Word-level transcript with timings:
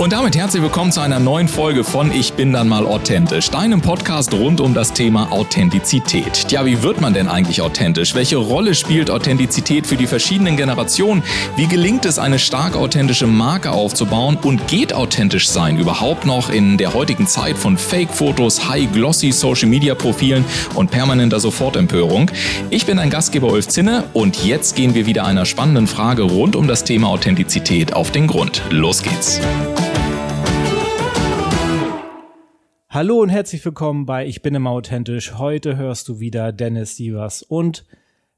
Und 0.00 0.14
damit 0.14 0.34
herzlich 0.34 0.62
willkommen 0.62 0.92
zu 0.92 1.02
einer 1.02 1.20
neuen 1.20 1.46
Folge 1.46 1.84
von 1.84 2.10
Ich 2.10 2.32
bin 2.32 2.54
dann 2.54 2.68
mal 2.68 2.86
authentisch, 2.86 3.50
deinem 3.50 3.82
Podcast 3.82 4.32
rund 4.32 4.62
um 4.62 4.72
das 4.72 4.94
Thema 4.94 5.30
Authentizität. 5.30 6.50
Ja, 6.50 6.64
wie 6.64 6.82
wird 6.82 7.02
man 7.02 7.12
denn 7.12 7.28
eigentlich 7.28 7.60
authentisch? 7.60 8.14
Welche 8.14 8.38
Rolle 8.38 8.74
spielt 8.74 9.10
Authentizität 9.10 9.86
für 9.86 9.96
die 9.96 10.06
verschiedenen 10.06 10.56
Generationen? 10.56 11.22
Wie 11.56 11.66
gelingt 11.66 12.06
es, 12.06 12.18
eine 12.18 12.38
stark 12.38 12.76
authentische 12.76 13.26
Marke 13.26 13.72
aufzubauen? 13.72 14.38
Und 14.40 14.68
geht 14.68 14.94
authentisch 14.94 15.50
sein 15.50 15.78
überhaupt 15.78 16.24
noch 16.24 16.48
in 16.48 16.78
der 16.78 16.94
heutigen 16.94 17.26
Zeit 17.26 17.58
von 17.58 17.76
Fake-Fotos, 17.76 18.70
High-Glossy 18.70 19.32
Social-Media-Profilen 19.32 20.46
und 20.76 20.90
permanenter 20.90 21.40
Sofortempörung? 21.40 22.30
Ich 22.70 22.86
bin 22.86 22.98
ein 22.98 23.10
Gastgeber 23.10 23.48
Ulf 23.48 23.68
Zinne 23.68 24.04
und 24.14 24.46
jetzt 24.46 24.76
gehen 24.76 24.94
wir 24.94 25.04
wieder 25.04 25.26
einer 25.26 25.44
spannenden 25.44 25.86
Frage 25.86 26.22
rund 26.22 26.56
um 26.56 26.66
das 26.66 26.84
Thema 26.84 27.08
Authentizität 27.08 27.92
auf 27.92 28.10
den 28.10 28.28
Grund. 28.28 28.62
Los 28.70 29.02
geht's! 29.02 29.38
Hallo 32.92 33.20
und 33.20 33.28
herzlich 33.28 33.64
willkommen 33.64 34.04
bei 34.04 34.26
Ich 34.26 34.42
bin 34.42 34.52
immer 34.52 34.70
authentisch. 34.70 35.34
Heute 35.38 35.76
hörst 35.76 36.08
du 36.08 36.18
wieder 36.18 36.50
Dennis 36.50 36.96
Sievers 36.96 37.40
und 37.44 37.86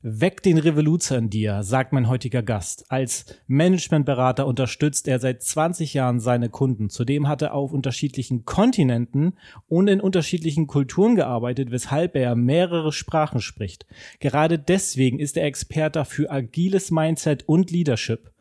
Weck 0.02 0.42
den 0.42 0.58
Revoluzer 0.58 1.16
in 1.16 1.30
dir, 1.30 1.62
sagt 1.62 1.94
mein 1.94 2.06
heutiger 2.06 2.42
Gast. 2.42 2.84
Als 2.90 3.24
Managementberater 3.46 4.46
unterstützt 4.46 5.08
er 5.08 5.20
seit 5.20 5.42
20 5.42 5.94
Jahren 5.94 6.20
seine 6.20 6.50
Kunden. 6.50 6.90
Zudem 6.90 7.28
hat 7.28 7.40
er 7.40 7.54
auf 7.54 7.72
unterschiedlichen 7.72 8.44
Kontinenten 8.44 9.38
und 9.68 9.88
in 9.88 10.02
unterschiedlichen 10.02 10.66
Kulturen 10.66 11.16
gearbeitet, 11.16 11.70
weshalb 11.70 12.14
er 12.14 12.34
mehrere 12.34 12.92
Sprachen 12.92 13.40
spricht. 13.40 13.86
Gerade 14.20 14.58
deswegen 14.58 15.18
ist 15.18 15.38
er 15.38 15.46
Experte 15.46 16.04
für 16.04 16.30
agiles 16.30 16.90
Mindset 16.90 17.48
und 17.48 17.70
Leadership. 17.70 18.32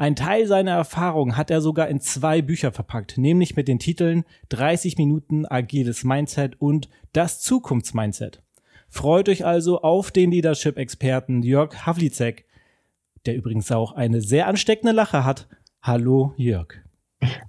Ein 0.00 0.14
Teil 0.14 0.46
seiner 0.46 0.70
Erfahrung 0.70 1.36
hat 1.36 1.50
er 1.50 1.60
sogar 1.60 1.88
in 1.88 2.00
zwei 2.00 2.40
Bücher 2.40 2.70
verpackt, 2.70 3.18
nämlich 3.18 3.56
mit 3.56 3.66
den 3.66 3.80
Titeln 3.80 4.22
30 4.50 4.96
Minuten 4.96 5.44
agiles 5.44 6.04
Mindset 6.04 6.54
und 6.60 6.88
das 7.12 7.40
Zukunftsmindset. 7.40 8.40
Freut 8.88 9.28
euch 9.28 9.44
also 9.44 9.82
auf 9.82 10.12
den 10.12 10.30
Leadership-Experten 10.30 11.42
Jörg 11.42 11.84
Havlicek, 11.84 12.44
der 13.26 13.34
übrigens 13.34 13.72
auch 13.72 13.90
eine 13.90 14.20
sehr 14.20 14.46
ansteckende 14.46 14.92
Lache 14.92 15.24
hat. 15.24 15.48
Hallo 15.82 16.32
Jörg. 16.36 16.74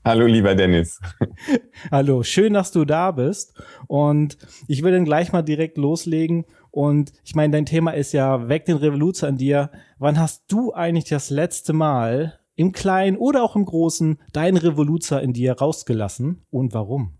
Hallo 0.03 0.25
lieber 0.25 0.55
Dennis. 0.55 0.99
Hallo, 1.91 2.23
schön, 2.23 2.53
dass 2.53 2.71
du 2.71 2.83
da 2.83 3.11
bist. 3.11 3.61
Und 3.85 4.39
ich 4.67 4.81
will 4.81 4.91
dann 4.91 5.05
gleich 5.05 5.31
mal 5.31 5.43
direkt 5.43 5.77
loslegen. 5.77 6.45
Und 6.71 7.11
ich 7.23 7.35
meine, 7.35 7.53
dein 7.53 7.65
Thema 7.65 7.91
ist 7.91 8.13
ja 8.13 8.47
Weg 8.47 8.65
den 8.65 8.77
Revoluzer 8.77 9.27
an 9.27 9.37
dir. 9.37 9.71
Wann 9.97 10.19
hast 10.19 10.43
du 10.47 10.73
eigentlich 10.73 11.05
das 11.05 11.29
letzte 11.29 11.73
Mal 11.73 12.39
im 12.55 12.71
Kleinen 12.71 13.17
oder 13.17 13.43
auch 13.43 13.55
im 13.55 13.65
Großen 13.65 14.19
deinen 14.33 14.57
Revoluzer 14.57 15.21
in 15.21 15.33
dir 15.33 15.53
rausgelassen 15.53 16.45
und 16.51 16.73
warum? 16.73 17.19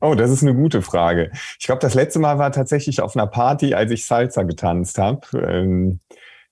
Oh, 0.00 0.14
das 0.14 0.30
ist 0.30 0.42
eine 0.42 0.54
gute 0.54 0.82
Frage. 0.82 1.30
Ich 1.58 1.66
glaube, 1.66 1.80
das 1.80 1.94
letzte 1.94 2.18
Mal 2.18 2.38
war 2.38 2.52
tatsächlich 2.52 3.00
auf 3.00 3.16
einer 3.16 3.26
Party, 3.26 3.74
als 3.74 3.90
ich 3.90 4.04
Salsa 4.04 4.42
getanzt 4.42 4.98
habe. 4.98 5.26
Ähm, 5.34 6.00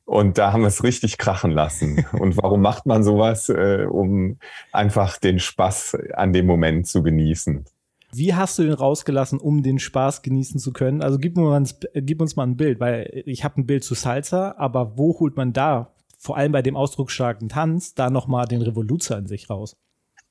und 0.05 0.39
da 0.39 0.53
haben 0.53 0.63
wir 0.63 0.69
es 0.69 0.83
richtig 0.83 1.19
krachen 1.19 1.51
lassen. 1.51 2.05
Und 2.19 2.37
warum 2.37 2.61
macht 2.61 2.87
man 2.87 3.05
sowas? 3.05 3.49
Äh, 3.49 3.87
um 3.89 4.39
einfach 4.73 5.19
den 5.19 5.39
Spaß 5.39 5.99
an 6.15 6.33
dem 6.33 6.47
Moment 6.47 6.87
zu 6.87 7.03
genießen. 7.03 7.65
Wie 8.15 8.35
hast 8.35 8.59
du 8.59 8.63
den 8.63 8.75
rausgelassen, 8.75 9.39
um 9.39 9.63
den 9.63 9.79
Spaß 9.79 10.21
genießen 10.23 10.61
zu 10.61 10.73
können? 10.73 11.03
Also 11.03 11.19
gib, 11.19 11.39
uns, 11.39 11.79
gib 11.95 12.21
uns 12.21 12.37
mal 12.37 12.47
ein 12.47 12.59
Bild, 12.59 12.79
weil 12.79 13.23
ich 13.27 13.43
habe 13.43 13.61
ein 13.61 13.67
Bild 13.67 13.85
zu 13.85 13.95
Salsa, 13.95 14.55
aber 14.59 14.99
wo 14.99 15.19
holt 15.19 15.37
man 15.37 15.53
da 15.55 15.95
vor 16.19 16.37
allem 16.37 16.53
bei 16.53 16.63
dem 16.63 16.77
ausdrucksstarken 16.77 17.49
Tanz, 17.49 17.95
da 17.95 18.09
nochmal 18.09 18.47
den 18.47 18.63
Revoluzer 18.63 19.19
in 19.19 19.27
sich 19.27 19.51
raus. 19.51 19.77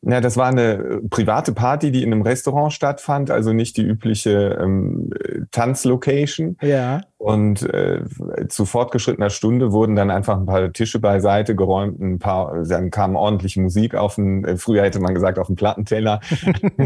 Ja, 0.04 0.20
das 0.20 0.36
war 0.36 0.48
eine 0.48 0.74
äh, 0.74 1.02
private 1.10 1.54
Party, 1.54 1.92
die 1.92 2.02
in 2.02 2.12
einem 2.12 2.24
Restaurant 2.24 2.74
stattfand, 2.74 3.30
also 3.30 3.54
nicht 3.54 3.78
die 3.78 3.84
übliche 3.84 4.58
ähm, 4.60 5.12
Tanzlocation. 5.52 6.58
Ja. 6.62 7.02
Und 7.20 7.62
äh, 7.72 8.02
zu 8.48 8.66
fortgeschrittener 8.66 9.30
Stunde 9.30 9.72
wurden 9.72 9.96
dann 9.96 10.10
einfach 10.10 10.40
ein 10.40 10.48
paar 10.48 10.74
Tische 10.74 10.98
beiseite 10.98 11.56
geräumt, 11.56 12.00
ein 12.00 12.18
paar, 12.18 12.64
dann 12.64 12.90
kam 12.90 13.16
ordentliche 13.16 13.62
Musik 13.62 13.94
auf 13.94 14.16
den, 14.16 14.44
äh, 14.44 14.58
früher 14.58 14.82
hätte 14.82 15.00
man 15.00 15.14
gesagt, 15.14 15.38
auf 15.38 15.46
den 15.46 15.56
Plattenteller, 15.56 16.20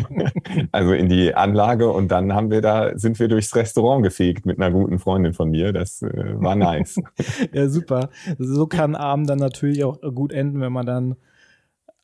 also 0.73 0.91
in 0.91 1.07
die 1.07 1.33
Anlage. 1.33 1.89
Und 1.89 2.09
dann 2.11 2.33
haben 2.33 2.51
wir 2.51 2.61
da, 2.61 2.97
sind 2.97 3.17
wir 3.17 3.29
durchs 3.29 3.55
Restaurant 3.55 4.03
gefegt 4.03 4.45
mit 4.45 4.59
einer 4.59 4.71
guten 4.71 4.99
Freundin 4.99 5.31
von 5.33 5.51
mir. 5.51 5.71
Das 5.71 6.01
äh, 6.01 6.33
war 6.35 6.57
nice. 6.57 6.99
ja, 7.53 7.69
super. 7.69 8.09
So 8.37 8.67
kann 8.67 8.93
Abend 8.93 9.29
dann 9.29 9.39
natürlich 9.39 9.85
auch 9.85 10.01
gut 10.13 10.33
enden, 10.33 10.59
wenn 10.59 10.73
man 10.73 10.85
dann 10.85 11.15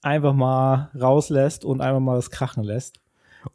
einfach 0.01 0.33
mal 0.33 0.91
rauslässt 0.99 1.65
und 1.65 1.81
einfach 1.81 1.99
mal 1.99 2.15
das 2.15 2.31
krachen 2.31 2.63
lässt. 2.63 2.99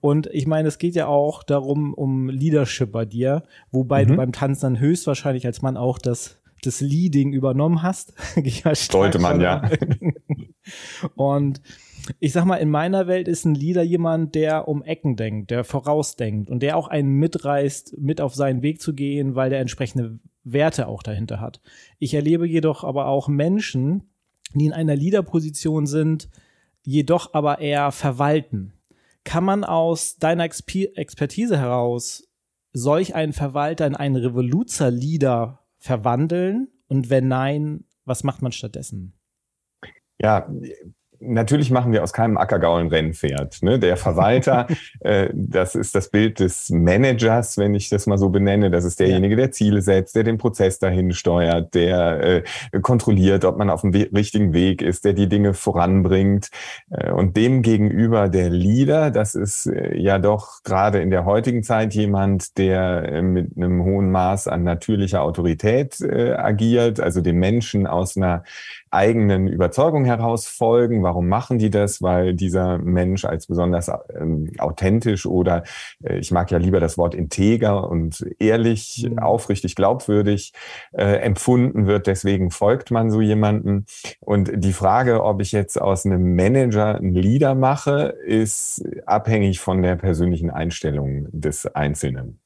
Und 0.00 0.26
ich 0.28 0.46
meine, 0.46 0.68
es 0.68 0.78
geht 0.78 0.94
ja 0.94 1.06
auch 1.06 1.42
darum, 1.42 1.94
um 1.94 2.28
Leadership 2.28 2.90
bei 2.90 3.04
dir, 3.04 3.44
wobei 3.70 4.04
mhm. 4.04 4.08
du 4.08 4.16
beim 4.16 4.32
Tanzen 4.32 4.62
dann 4.62 4.80
höchstwahrscheinlich 4.80 5.46
als 5.46 5.62
Mann 5.62 5.76
auch 5.76 5.98
das, 5.98 6.40
das 6.62 6.80
Leading 6.80 7.32
übernommen 7.32 7.82
hast. 7.82 8.14
Sollte 8.74 9.18
man, 9.18 9.40
ja. 9.40 9.62
und 11.14 11.60
ich 12.20 12.32
sag 12.32 12.44
mal, 12.44 12.56
in 12.56 12.70
meiner 12.70 13.06
Welt 13.06 13.28
ist 13.28 13.44
ein 13.44 13.54
Leader 13.54 13.82
jemand, 13.82 14.34
der 14.34 14.68
um 14.68 14.82
Ecken 14.82 15.16
denkt, 15.16 15.50
der 15.50 15.64
vorausdenkt 15.64 16.50
und 16.50 16.62
der 16.62 16.76
auch 16.76 16.88
einen 16.88 17.12
mitreißt, 17.14 17.98
mit 17.98 18.20
auf 18.20 18.34
seinen 18.34 18.62
Weg 18.62 18.80
zu 18.80 18.94
gehen, 18.94 19.34
weil 19.34 19.50
der 19.50 19.60
entsprechende 19.60 20.18
Werte 20.44 20.86
auch 20.86 21.02
dahinter 21.02 21.40
hat. 21.40 21.60
Ich 21.98 22.14
erlebe 22.14 22.46
jedoch 22.46 22.84
aber 22.84 23.06
auch 23.06 23.28
Menschen, 23.28 24.04
die 24.54 24.66
in 24.66 24.72
einer 24.72 24.96
Leaderposition 24.96 25.86
sind, 25.86 26.28
jedoch 26.82 27.34
aber 27.34 27.58
eher 27.58 27.92
verwalten. 27.92 28.72
Kann 29.24 29.44
man 29.44 29.64
aus 29.64 30.16
deiner 30.18 30.44
Exper 30.44 30.96
Expertise 30.96 31.58
heraus 31.58 32.28
solch 32.72 33.14
einen 33.14 33.32
Verwalter 33.32 33.86
in 33.86 33.96
einen 33.96 34.16
Revoluzer-Leader 34.16 35.60
verwandeln? 35.78 36.68
Und 36.88 37.10
wenn 37.10 37.26
nein, 37.26 37.84
was 38.04 38.22
macht 38.22 38.42
man 38.42 38.52
stattdessen? 38.52 39.14
Ja, 40.20 40.48
Natürlich 41.20 41.70
machen 41.70 41.92
wir 41.92 42.02
aus 42.02 42.12
keinem 42.12 42.36
Ackergaul 42.36 42.80
ein 42.80 42.88
Rennpferd. 42.88 43.62
Ne? 43.62 43.78
Der 43.78 43.96
Verwalter, 43.96 44.66
äh, 45.00 45.28
das 45.32 45.74
ist 45.74 45.94
das 45.94 46.08
Bild 46.08 46.40
des 46.40 46.70
Managers, 46.70 47.58
wenn 47.58 47.74
ich 47.74 47.88
das 47.88 48.06
mal 48.06 48.18
so 48.18 48.28
benenne. 48.28 48.70
Das 48.70 48.84
ist 48.84 49.00
derjenige, 49.00 49.36
der 49.36 49.52
Ziele 49.52 49.82
setzt, 49.82 50.16
der 50.16 50.24
den 50.24 50.38
Prozess 50.38 50.78
dahin 50.78 51.12
steuert, 51.12 51.74
der 51.74 52.42
äh, 52.72 52.80
kontrolliert, 52.80 53.44
ob 53.44 53.58
man 53.58 53.70
auf 53.70 53.82
dem 53.82 53.94
we 53.94 54.08
richtigen 54.14 54.52
Weg 54.52 54.82
ist, 54.82 55.04
der 55.04 55.12
die 55.12 55.28
Dinge 55.28 55.54
voranbringt. 55.54 56.50
Äh, 56.90 57.10
und 57.12 57.36
dem 57.36 57.62
gegenüber 57.62 58.28
der 58.28 58.50
Leader, 58.50 59.10
das 59.10 59.34
ist 59.34 59.66
äh, 59.66 59.96
ja 59.96 60.18
doch 60.18 60.62
gerade 60.64 61.00
in 61.00 61.10
der 61.10 61.24
heutigen 61.24 61.62
Zeit 61.62 61.94
jemand, 61.94 62.58
der 62.58 63.12
äh, 63.12 63.22
mit 63.22 63.56
einem 63.56 63.84
hohen 63.84 64.10
Maß 64.10 64.48
an 64.48 64.64
natürlicher 64.64 65.22
Autorität 65.22 66.00
äh, 66.00 66.32
agiert, 66.32 67.00
also 67.00 67.20
dem 67.20 67.38
Menschen 67.38 67.86
aus 67.86 68.16
einer 68.16 68.44
eigenen 68.96 69.46
Überzeugung 69.46 70.04
heraus 70.04 70.46
folgen. 70.46 71.02
Warum 71.02 71.28
machen 71.28 71.58
die 71.58 71.70
das? 71.70 72.02
Weil 72.02 72.34
dieser 72.34 72.78
Mensch 72.78 73.24
als 73.24 73.46
besonders 73.46 73.90
ähm, 74.18 74.50
authentisch 74.58 75.26
oder 75.26 75.62
äh, 76.02 76.18
ich 76.18 76.30
mag 76.30 76.50
ja 76.50 76.58
lieber 76.58 76.80
das 76.80 76.98
Wort 76.98 77.14
integer 77.14 77.88
und 77.88 78.26
ehrlich, 78.38 79.06
mhm. 79.08 79.18
aufrichtig, 79.18 79.76
glaubwürdig 79.76 80.52
äh, 80.92 81.18
empfunden 81.18 81.86
wird. 81.86 82.06
Deswegen 82.06 82.50
folgt 82.50 82.90
man 82.90 83.10
so 83.10 83.20
jemanden. 83.20 83.86
Und 84.20 84.50
die 84.54 84.72
Frage, 84.72 85.22
ob 85.22 85.40
ich 85.40 85.52
jetzt 85.52 85.80
aus 85.80 86.06
einem 86.06 86.34
Manager 86.34 86.96
einen 86.96 87.14
Leader 87.14 87.54
mache, 87.54 88.14
ist 88.26 88.82
abhängig 89.06 89.60
von 89.60 89.82
der 89.82 89.96
persönlichen 89.96 90.50
Einstellung 90.50 91.28
des 91.30 91.66
Einzelnen. 91.66 92.40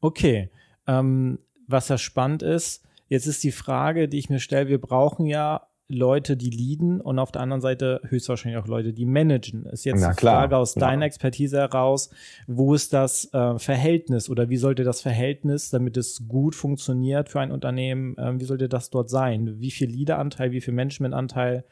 Okay. 0.00 0.50
Ähm, 0.86 1.38
was 1.68 1.88
ja 1.88 1.96
spannend 1.96 2.42
ist, 2.42 2.84
Jetzt 3.12 3.26
ist 3.26 3.44
die 3.44 3.52
Frage, 3.52 4.08
die 4.08 4.18
ich 4.18 4.30
mir 4.30 4.38
stelle, 4.38 4.68
wir 4.68 4.80
brauchen 4.80 5.26
ja 5.26 5.66
Leute, 5.86 6.34
die 6.34 6.48
leaden 6.48 6.98
und 6.98 7.18
auf 7.18 7.30
der 7.30 7.42
anderen 7.42 7.60
Seite 7.60 8.00
höchstwahrscheinlich 8.08 8.58
auch 8.58 8.66
Leute, 8.66 8.94
die 8.94 9.04
managen. 9.04 9.66
Ist 9.66 9.84
jetzt 9.84 10.02
die 10.02 10.14
Frage 10.18 10.56
aus 10.56 10.76
ja. 10.76 10.80
deiner 10.80 11.04
Expertise 11.04 11.58
heraus, 11.58 12.08
wo 12.46 12.72
ist 12.72 12.94
das 12.94 13.28
äh, 13.34 13.58
Verhältnis 13.58 14.30
oder 14.30 14.48
wie 14.48 14.56
sollte 14.56 14.82
das 14.82 15.02
Verhältnis, 15.02 15.68
damit 15.68 15.98
es 15.98 16.26
gut 16.26 16.54
funktioniert 16.54 17.28
für 17.28 17.40
ein 17.40 17.52
Unternehmen, 17.52 18.16
äh, 18.16 18.40
wie 18.40 18.46
sollte 18.46 18.70
das 18.70 18.88
dort 18.88 19.10
sein? 19.10 19.60
Wie 19.60 19.72
viel 19.72 19.90
Leaderanteil, 19.90 20.52
wie 20.52 20.62
viel 20.62 20.72
Managementanteil 20.72 21.66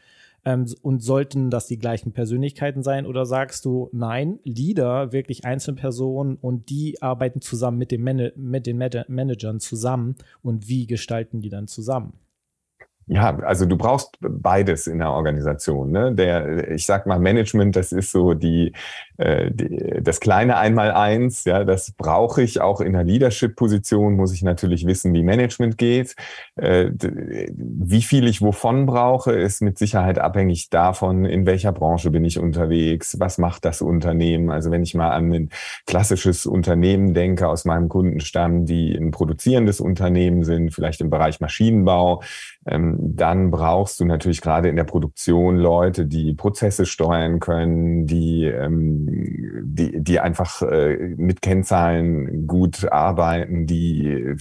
ähm, 0.44 0.66
und 0.82 1.02
sollten 1.02 1.50
das 1.50 1.66
die 1.66 1.78
gleichen 1.78 2.12
Persönlichkeiten 2.12 2.82
sein? 2.82 3.06
Oder 3.06 3.26
sagst 3.26 3.64
du, 3.64 3.88
nein, 3.92 4.38
Leader, 4.44 5.12
wirklich 5.12 5.44
Einzelpersonen 5.44 6.36
und 6.36 6.70
die 6.70 7.00
arbeiten 7.02 7.40
zusammen 7.40 7.78
mit, 7.78 7.90
dem 7.90 8.02
Man 8.02 8.30
mit 8.36 8.66
den 8.66 8.78
Managern 8.78 9.60
zusammen 9.60 10.16
und 10.42 10.68
wie 10.68 10.86
gestalten 10.86 11.40
die 11.40 11.50
dann 11.50 11.68
zusammen? 11.68 12.14
Ja, 13.12 13.36
also 13.40 13.66
du 13.66 13.76
brauchst 13.76 14.18
beides 14.20 14.86
in 14.86 14.98
der 14.98 15.10
Organisation. 15.10 15.90
Ne? 15.90 16.14
Der, 16.14 16.70
ich 16.70 16.86
sag 16.86 17.06
mal, 17.06 17.18
Management, 17.18 17.74
das 17.74 17.90
ist 17.90 18.12
so 18.12 18.34
die 18.34 18.72
das 20.00 20.20
kleine 20.20 20.56
Einmaleins, 20.56 21.44
ja, 21.44 21.64
das 21.64 21.92
brauche 21.92 22.42
ich 22.42 22.60
auch 22.60 22.80
in 22.80 22.94
einer 22.94 23.04
Leadership-Position, 23.04 24.16
muss 24.16 24.32
ich 24.32 24.42
natürlich 24.42 24.86
wissen, 24.86 25.12
wie 25.12 25.22
Management 25.22 25.76
geht. 25.76 26.16
Äh, 26.56 26.90
wie 27.52 28.02
viel 28.02 28.26
ich 28.26 28.40
wovon 28.40 28.86
brauche, 28.86 29.32
ist 29.32 29.60
mit 29.60 29.78
Sicherheit 29.78 30.18
abhängig 30.18 30.70
davon, 30.70 31.24
in 31.24 31.44
welcher 31.44 31.72
Branche 31.72 32.10
bin 32.10 32.24
ich 32.24 32.38
unterwegs, 32.38 33.20
was 33.20 33.38
macht 33.38 33.64
das 33.64 33.82
Unternehmen. 33.82 34.50
Also 34.50 34.70
wenn 34.70 34.82
ich 34.82 34.94
mal 34.94 35.10
an 35.10 35.32
ein 35.32 35.50
klassisches 35.86 36.46
Unternehmen 36.46 37.12
denke 37.12 37.48
aus 37.48 37.64
meinem 37.64 37.88
Kundenstamm, 37.88 38.64
die 38.64 38.94
ein 38.94 39.10
produzierendes 39.10 39.80
Unternehmen 39.80 40.44
sind, 40.44 40.72
vielleicht 40.72 41.00
im 41.00 41.10
Bereich 41.10 41.40
Maschinenbau, 41.40 42.22
ähm, 42.66 42.96
dann 43.00 43.50
brauchst 43.50 44.00
du 44.00 44.04
natürlich 44.04 44.40
gerade 44.40 44.68
in 44.68 44.76
der 44.76 44.84
Produktion 44.84 45.56
Leute, 45.56 46.06
die 46.06 46.34
Prozesse 46.34 46.86
steuern 46.86 47.40
können, 47.40 48.06
die, 48.06 48.44
ähm, 48.44 49.06
die, 49.10 50.02
die 50.02 50.20
einfach 50.20 50.62
äh, 50.62 51.14
mit 51.16 51.42
Kennzahlen 51.42 52.46
gut 52.46 52.90
arbeiten, 52.90 53.66
die 53.66 54.34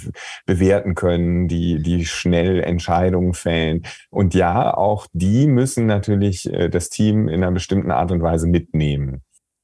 bewerten 0.45 0.95
können, 0.95 1.48
die, 1.48 1.81
die 1.81 2.06
schnell 2.06 2.62
Entscheidungen 2.62 3.33
fällen. 3.33 3.83
Und 4.10 4.33
ja, 4.33 4.75
auch 4.75 5.07
die 5.13 5.48
müssen 5.48 5.86
natürlich 5.86 6.51
äh, 6.54 6.69
das 6.69 6.89
Team 6.89 7.27
in 7.27 7.44
einer 7.44 7.51
bestimmten 7.51 7.92
Art 7.92 8.12
und 8.12 8.21
Weise 8.21 8.48
mitnehmen. 8.48 9.21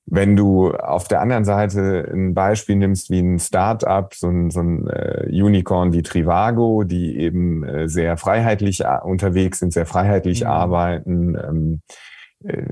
Wenn 0.08 0.36
du 0.36 0.72
auf 0.72 1.08
der 1.08 1.22
anderen 1.22 1.46
Seite 1.46 2.08
ein 2.14 2.36
Beispiel 2.36 2.76
nimmst 2.76 3.10
wie 3.10 3.20
ein 3.20 3.40
Startup, 3.40 4.14
so 4.14 4.28
ein, 4.28 4.52
so 4.52 4.60
ein 4.60 4.88
äh, 4.88 5.28
Unicorn 5.32 5.94
wie 5.94 6.04
Trivago, 6.04 6.84
die 6.84 7.18
eben 7.18 7.64
äh, 7.64 7.90
sehr 7.90 8.16
freiheitlich 8.18 8.82
äh, 8.82 9.00
unterwegs 9.04 9.60
sind, 9.60 9.74
sehr 9.74 9.88
freiheitlich 9.88 10.42
mhm. 10.42 10.48
arbeiten. 10.48 11.36
Ähm, 11.36 11.82
äh, 11.90 12.15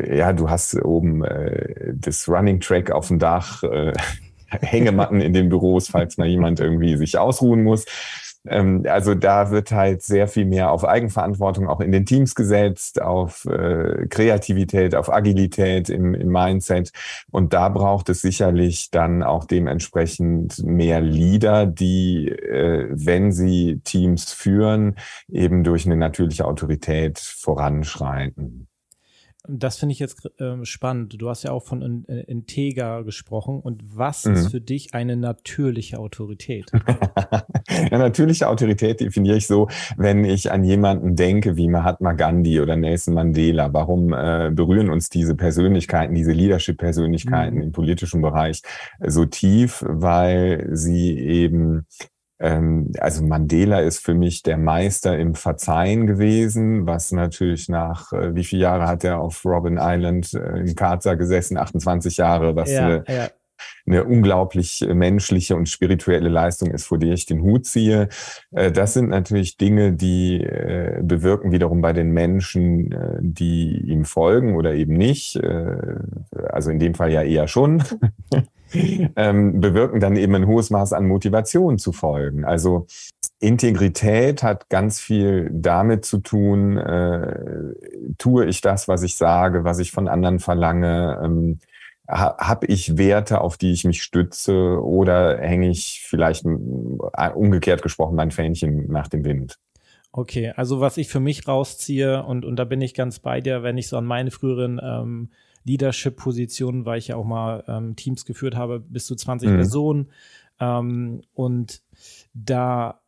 ja, 0.07 0.33
du 0.33 0.49
hast 0.49 0.75
oben 0.83 1.23
äh, 1.23 1.93
das 1.93 2.27
Running 2.27 2.59
Track 2.59 2.91
auf 2.91 3.07
dem 3.07 3.19
Dach, 3.19 3.63
äh, 3.63 3.93
Hängematten 4.47 5.19
in 5.19 5.33
den 5.33 5.49
Büros, 5.49 5.87
falls 5.87 6.17
mal 6.17 6.27
jemand 6.27 6.59
irgendwie 6.59 6.95
sich 6.95 7.17
ausruhen 7.17 7.63
muss. 7.63 7.85
Ähm, 8.47 8.83
also 8.87 9.15
da 9.15 9.51
wird 9.51 9.71
halt 9.71 10.01
sehr 10.03 10.27
viel 10.27 10.45
mehr 10.45 10.71
auf 10.71 10.85
Eigenverantwortung 10.85 11.67
auch 11.67 11.79
in 11.79 11.91
den 11.91 12.05
Teams 12.05 12.35
gesetzt, 12.35 13.01
auf 13.01 13.45
äh, 13.45 14.07
Kreativität, 14.09 14.95
auf 14.95 15.11
Agilität 15.11 15.89
im, 15.89 16.13
im 16.13 16.27
Mindset. 16.27 16.91
Und 17.31 17.53
da 17.53 17.69
braucht 17.69 18.09
es 18.09 18.21
sicherlich 18.21 18.91
dann 18.91 19.23
auch 19.23 19.45
dementsprechend 19.45 20.63
mehr 20.63 21.01
Leader, 21.01 21.65
die, 21.65 22.29
äh, 22.29 22.87
wenn 22.91 23.31
sie 23.31 23.81
Teams 23.83 24.33
führen, 24.33 24.95
eben 25.29 25.63
durch 25.63 25.85
eine 25.85 25.95
natürliche 25.95 26.45
Autorität 26.45 27.19
voranschreiten. 27.19 28.67
Das 29.45 29.77
finde 29.77 29.91
ich 29.91 29.99
jetzt 29.99 30.25
äh, 30.39 30.63
spannend. 30.63 31.21
Du 31.21 31.29
hast 31.29 31.43
ja 31.43 31.51
auch 31.51 31.63
von 31.63 31.81
in, 31.81 32.05
in 32.05 32.17
Integer 32.19 33.03
gesprochen. 33.03 33.59
Und 33.59 33.81
was 33.83 34.23
mhm. 34.23 34.35
ist 34.35 34.51
für 34.51 34.61
dich 34.61 34.93
eine 34.93 35.17
natürliche 35.17 35.99
Autorität? 35.99 36.71
ja, 37.91 37.97
natürliche 37.97 38.47
Autorität 38.47 39.01
definiere 39.01 39.35
ich 39.35 39.47
so, 39.47 39.67
wenn 39.97 40.23
ich 40.23 40.49
an 40.51 40.63
jemanden 40.63 41.17
denke 41.17 41.57
wie 41.57 41.67
Mahatma 41.67 42.13
Gandhi 42.13 42.61
oder 42.61 42.77
Nelson 42.77 43.15
Mandela. 43.15 43.73
Warum 43.73 44.13
äh, 44.13 44.49
berühren 44.53 44.89
uns 44.89 45.09
diese 45.09 45.35
Persönlichkeiten, 45.35 46.15
diese 46.15 46.31
Leadership-Persönlichkeiten 46.31 47.57
mhm. 47.57 47.63
im 47.63 47.71
politischen 47.73 48.21
Bereich 48.21 48.61
so 49.05 49.25
tief? 49.25 49.83
Weil 49.85 50.69
sie 50.71 51.19
eben 51.19 51.85
also 52.43 53.23
Mandela 53.23 53.79
ist 53.79 53.99
für 53.99 54.13
mich 54.13 54.43
der 54.43 54.57
Meister 54.57 55.17
im 55.17 55.33
Verzeihen 55.33 56.05
gewesen, 56.07 56.85
was 56.85 57.13
natürlich 57.13 57.69
nach, 57.69 58.11
äh, 58.11 58.35
wie 58.35 58.43
viele 58.43 58.63
Jahre 58.63 58.87
hat 58.87 59.05
er 59.05 59.19
auf 59.19 59.45
Robin 59.45 59.77
Island 59.79 60.33
äh, 60.33 60.59
in 60.59 60.75
Karza 60.75 61.13
gesessen? 61.13 61.57
28 61.57 62.17
Jahre, 62.17 62.53
was 62.57 62.69
ja, 62.69 62.85
eine, 62.85 63.03
ja. 63.07 63.29
eine 63.87 64.03
unglaublich 64.03 64.85
menschliche 64.93 65.55
und 65.55 65.69
spirituelle 65.69 66.27
Leistung 66.27 66.71
ist, 66.71 66.85
vor 66.85 66.99
der 66.99 67.13
ich 67.13 67.25
den 67.25 67.43
Hut 67.43 67.65
ziehe. 67.65 68.09
Äh, 68.51 68.73
das 68.73 68.93
sind 68.93 69.07
natürlich 69.07 69.55
Dinge, 69.55 69.93
die 69.93 70.45
bewirken 71.01 71.53
wiederum 71.53 71.79
bei 71.79 71.93
den 71.93 72.11
Menschen, 72.11 72.93
die 73.21 73.77
ihm 73.85 74.03
folgen 74.03 74.55
oder 74.55 74.73
eben 74.73 74.93
nicht. 74.95 75.39
Also 76.49 76.71
in 76.71 76.79
dem 76.79 76.93
Fall 76.93 77.11
ja 77.11 77.21
eher 77.21 77.47
schon. 77.47 77.83
ähm, 79.15 79.61
bewirken 79.61 79.99
dann 79.99 80.15
eben 80.15 80.35
ein 80.35 80.47
hohes 80.47 80.69
Maß 80.69 80.93
an 80.93 81.07
Motivation 81.07 81.77
zu 81.77 81.91
folgen. 81.91 82.45
Also 82.45 82.87
Integrität 83.39 84.41
hat 84.41 84.69
ganz 84.69 84.99
viel 84.99 85.49
damit 85.53 86.05
zu 86.05 86.19
tun, 86.19 86.77
äh, 86.77 87.73
tue 88.17 88.45
ich 88.45 88.61
das, 88.61 88.87
was 88.87 89.03
ich 89.03 89.15
sage, 89.15 89.63
was 89.63 89.79
ich 89.79 89.91
von 89.91 90.07
anderen 90.07 90.39
verlange, 90.39 91.19
ähm, 91.23 91.59
ha, 92.09 92.37
habe 92.37 92.67
ich 92.67 92.97
Werte, 92.97 93.41
auf 93.41 93.57
die 93.57 93.73
ich 93.73 93.83
mich 93.83 94.01
stütze 94.01 94.81
oder 94.81 95.39
hänge 95.39 95.69
ich 95.69 96.03
vielleicht 96.07 96.45
äh, 96.45 97.29
umgekehrt 97.31 97.81
gesprochen 97.81 98.15
mein 98.15 98.31
Fähnchen 98.31 98.89
nach 98.89 99.09
dem 99.09 99.25
Wind. 99.25 99.59
Okay, 100.13 100.53
also 100.55 100.79
was 100.79 100.97
ich 100.97 101.09
für 101.09 101.19
mich 101.19 101.47
rausziehe 101.47 102.23
und, 102.23 102.45
und 102.45 102.55
da 102.55 102.65
bin 102.65 102.81
ich 102.81 102.93
ganz 102.93 103.19
bei 103.19 103.41
dir, 103.41 103.63
wenn 103.63 103.77
ich 103.77 103.89
so 103.89 103.97
an 103.97 104.05
meine 104.05 104.31
früheren 104.31 104.79
ähm, 104.81 105.31
Leadership-Positionen, 105.63 106.85
weil 106.85 106.99
ich 106.99 107.09
ja 107.09 107.15
auch 107.15 107.25
mal 107.25 107.63
ähm, 107.67 107.95
Teams 107.95 108.25
geführt 108.25 108.55
habe, 108.55 108.79
bis 108.79 109.05
zu 109.05 109.15
20 109.15 109.49
mhm. 109.49 109.55
Personen. 109.55 110.11
Ähm, 110.59 111.21
und 111.33 111.81
da 112.33 113.01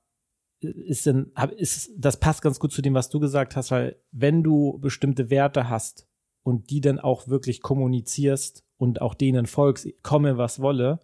ist 0.59 1.05
denn, 1.05 1.31
ist, 1.57 1.91
das 1.97 2.17
passt 2.17 2.41
ganz 2.41 2.59
gut 2.59 2.71
zu 2.71 2.81
dem, 2.81 2.93
was 2.93 3.09
du 3.09 3.19
gesagt 3.19 3.55
hast, 3.55 3.71
weil 3.71 3.97
wenn 4.11 4.43
du 4.43 4.79
bestimmte 4.79 5.29
Werte 5.29 5.69
hast 5.69 6.07
und 6.43 6.69
die 6.69 6.81
dann 6.81 6.99
auch 6.99 7.27
wirklich 7.27 7.61
kommunizierst 7.61 8.63
und 8.77 9.01
auch 9.01 9.13
denen 9.13 9.45
folgst, 9.45 9.87
komme 10.01 10.37
was 10.37 10.61
wolle, 10.61 10.99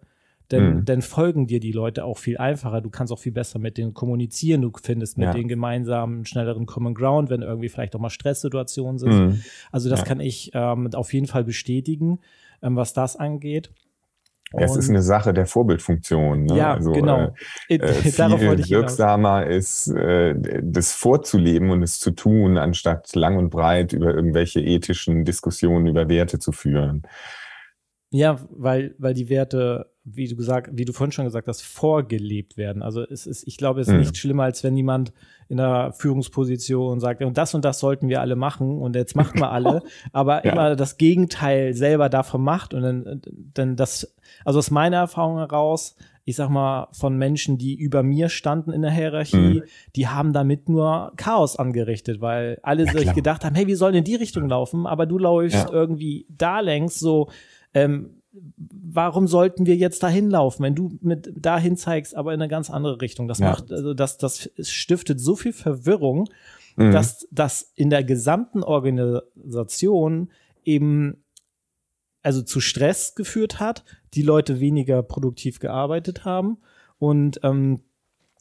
denn 0.52 0.76
mhm. 0.76 0.84
dann 0.84 1.02
folgen 1.02 1.46
dir 1.46 1.58
die 1.58 1.72
Leute 1.72 2.04
auch 2.04 2.18
viel 2.18 2.38
einfacher. 2.38 2.80
Du 2.80 2.90
kannst 2.90 3.12
auch 3.12 3.18
viel 3.18 3.32
besser 3.32 3.58
mit 3.58 3.78
denen 3.78 3.94
kommunizieren. 3.94 4.62
Du 4.62 4.70
findest 4.80 5.18
mit 5.18 5.26
ja. 5.28 5.32
denen 5.32 5.48
gemeinsam 5.48 6.24
schnelleren 6.24 6.66
Common 6.66 6.94
Ground, 6.94 7.30
wenn 7.30 7.42
irgendwie 7.42 7.68
vielleicht 7.68 7.96
auch 7.96 8.00
mal 8.00 8.10
Stresssituationen 8.10 8.98
sind. 8.98 9.12
Mhm. 9.12 9.42
Also 9.70 9.88
das 9.88 10.00
ja. 10.00 10.06
kann 10.06 10.20
ich 10.20 10.50
ähm, 10.54 10.90
auf 10.94 11.12
jeden 11.12 11.26
Fall 11.26 11.44
bestätigen, 11.44 12.20
ähm, 12.62 12.76
was 12.76 12.92
das 12.92 13.16
angeht. 13.16 13.70
Ja, 14.54 14.66
es 14.66 14.76
ist 14.76 14.90
eine 14.90 15.02
Sache 15.02 15.32
der 15.32 15.46
Vorbildfunktion. 15.46 16.44
Ne? 16.44 16.56
Ja, 16.56 16.74
also, 16.74 16.92
genau. 16.92 17.34
Äh, 17.68 17.76
äh, 17.76 17.88
viel 17.94 18.68
wirksamer 18.68 19.46
ist, 19.46 19.88
äh, 19.88 20.34
das 20.62 20.92
vorzuleben 20.92 21.70
und 21.70 21.82
es 21.82 21.98
zu 21.98 22.10
tun, 22.10 22.58
anstatt 22.58 23.14
lang 23.14 23.38
und 23.38 23.50
breit 23.50 23.92
über 23.92 24.14
irgendwelche 24.14 24.60
ethischen 24.60 25.24
Diskussionen 25.24 25.86
über 25.86 26.08
Werte 26.08 26.38
zu 26.38 26.52
führen. 26.52 27.02
Ja, 28.10 28.40
weil, 28.50 28.94
weil 28.98 29.14
die 29.14 29.30
Werte 29.30 29.91
wie 30.04 30.26
du 30.26 30.34
gesagt, 30.34 30.70
wie 30.72 30.84
du 30.84 30.92
vorhin 30.92 31.12
schon 31.12 31.24
gesagt 31.24 31.46
hast, 31.46 31.62
vorgelebt 31.62 32.56
werden. 32.56 32.82
Also 32.82 33.02
es 33.02 33.26
ist, 33.26 33.46
ich 33.46 33.56
glaube, 33.56 33.80
es 33.80 33.86
ist 33.86 33.92
mhm. 33.92 34.00
nicht 34.00 34.16
schlimmer, 34.16 34.44
als 34.44 34.64
wenn 34.64 34.76
jemand 34.76 35.12
in 35.48 35.58
der 35.58 35.92
Führungsposition 35.92 36.98
sagt, 36.98 37.22
und 37.22 37.38
das 37.38 37.54
und 37.54 37.64
das 37.64 37.78
sollten 37.78 38.08
wir 38.08 38.20
alle 38.20 38.34
machen 38.34 38.78
und 38.78 38.96
jetzt 38.96 39.14
machen 39.14 39.38
wir 39.38 39.50
alle, 39.50 39.82
aber 40.12 40.44
ja. 40.44 40.52
immer 40.52 40.76
das 40.76 40.96
Gegenteil 40.96 41.74
selber 41.74 42.08
davon 42.08 42.42
macht 42.42 42.74
und 42.74 42.82
dann, 42.82 43.22
dann 43.54 43.76
das, 43.76 44.16
also 44.44 44.58
aus 44.58 44.72
meiner 44.72 44.96
Erfahrung 44.96 45.38
heraus, 45.38 45.94
ich 46.24 46.36
sag 46.36 46.50
mal, 46.50 46.88
von 46.92 47.16
Menschen, 47.16 47.58
die 47.58 47.74
über 47.74 48.02
mir 48.02 48.28
standen 48.28 48.72
in 48.72 48.82
der 48.82 48.92
Hierarchie, 48.92 49.36
mhm. 49.36 49.62
die 49.94 50.08
haben 50.08 50.32
damit 50.32 50.68
nur 50.68 51.12
Chaos 51.16 51.56
angerichtet, 51.56 52.20
weil 52.20 52.58
alle 52.62 52.86
ja, 52.86 52.92
sich 52.92 53.12
gedacht 53.12 53.44
haben, 53.44 53.54
hey, 53.54 53.68
wir 53.68 53.76
sollen 53.76 53.94
in 53.94 54.04
die 54.04 54.16
Richtung 54.16 54.48
laufen, 54.48 54.86
aber 54.86 55.06
du 55.06 55.18
läufst 55.18 55.68
ja. 55.68 55.72
irgendwie 55.72 56.26
da 56.28 56.60
längs 56.60 56.98
so, 56.98 57.28
ähm, 57.74 58.21
warum 58.32 59.26
sollten 59.26 59.66
wir 59.66 59.76
jetzt 59.76 60.02
dahin 60.02 60.30
laufen, 60.30 60.62
wenn 60.62 60.74
du 60.74 60.98
mit 61.00 61.32
dahin 61.34 61.76
zeigst, 61.76 62.14
aber 62.16 62.32
in 62.32 62.40
eine 62.40 62.48
ganz 62.48 62.70
andere 62.70 63.00
Richtung? 63.00 63.28
Das 63.28 63.38
ja. 63.38 63.50
macht, 63.50 63.72
also 63.72 63.94
das, 63.94 64.18
das 64.18 64.50
stiftet 64.60 65.20
so 65.20 65.36
viel 65.36 65.52
Verwirrung, 65.52 66.28
mhm. 66.76 66.92
dass 66.92 67.26
das 67.30 67.72
in 67.74 67.90
der 67.90 68.04
gesamten 68.04 68.62
Organisation 68.62 70.30
eben 70.64 71.24
also 72.22 72.42
zu 72.42 72.60
Stress 72.60 73.14
geführt 73.14 73.60
hat, 73.60 73.84
die 74.14 74.22
Leute 74.22 74.60
weniger 74.60 75.02
produktiv 75.02 75.58
gearbeitet 75.58 76.24
haben 76.24 76.58
und 76.98 77.40
ähm, 77.42 77.80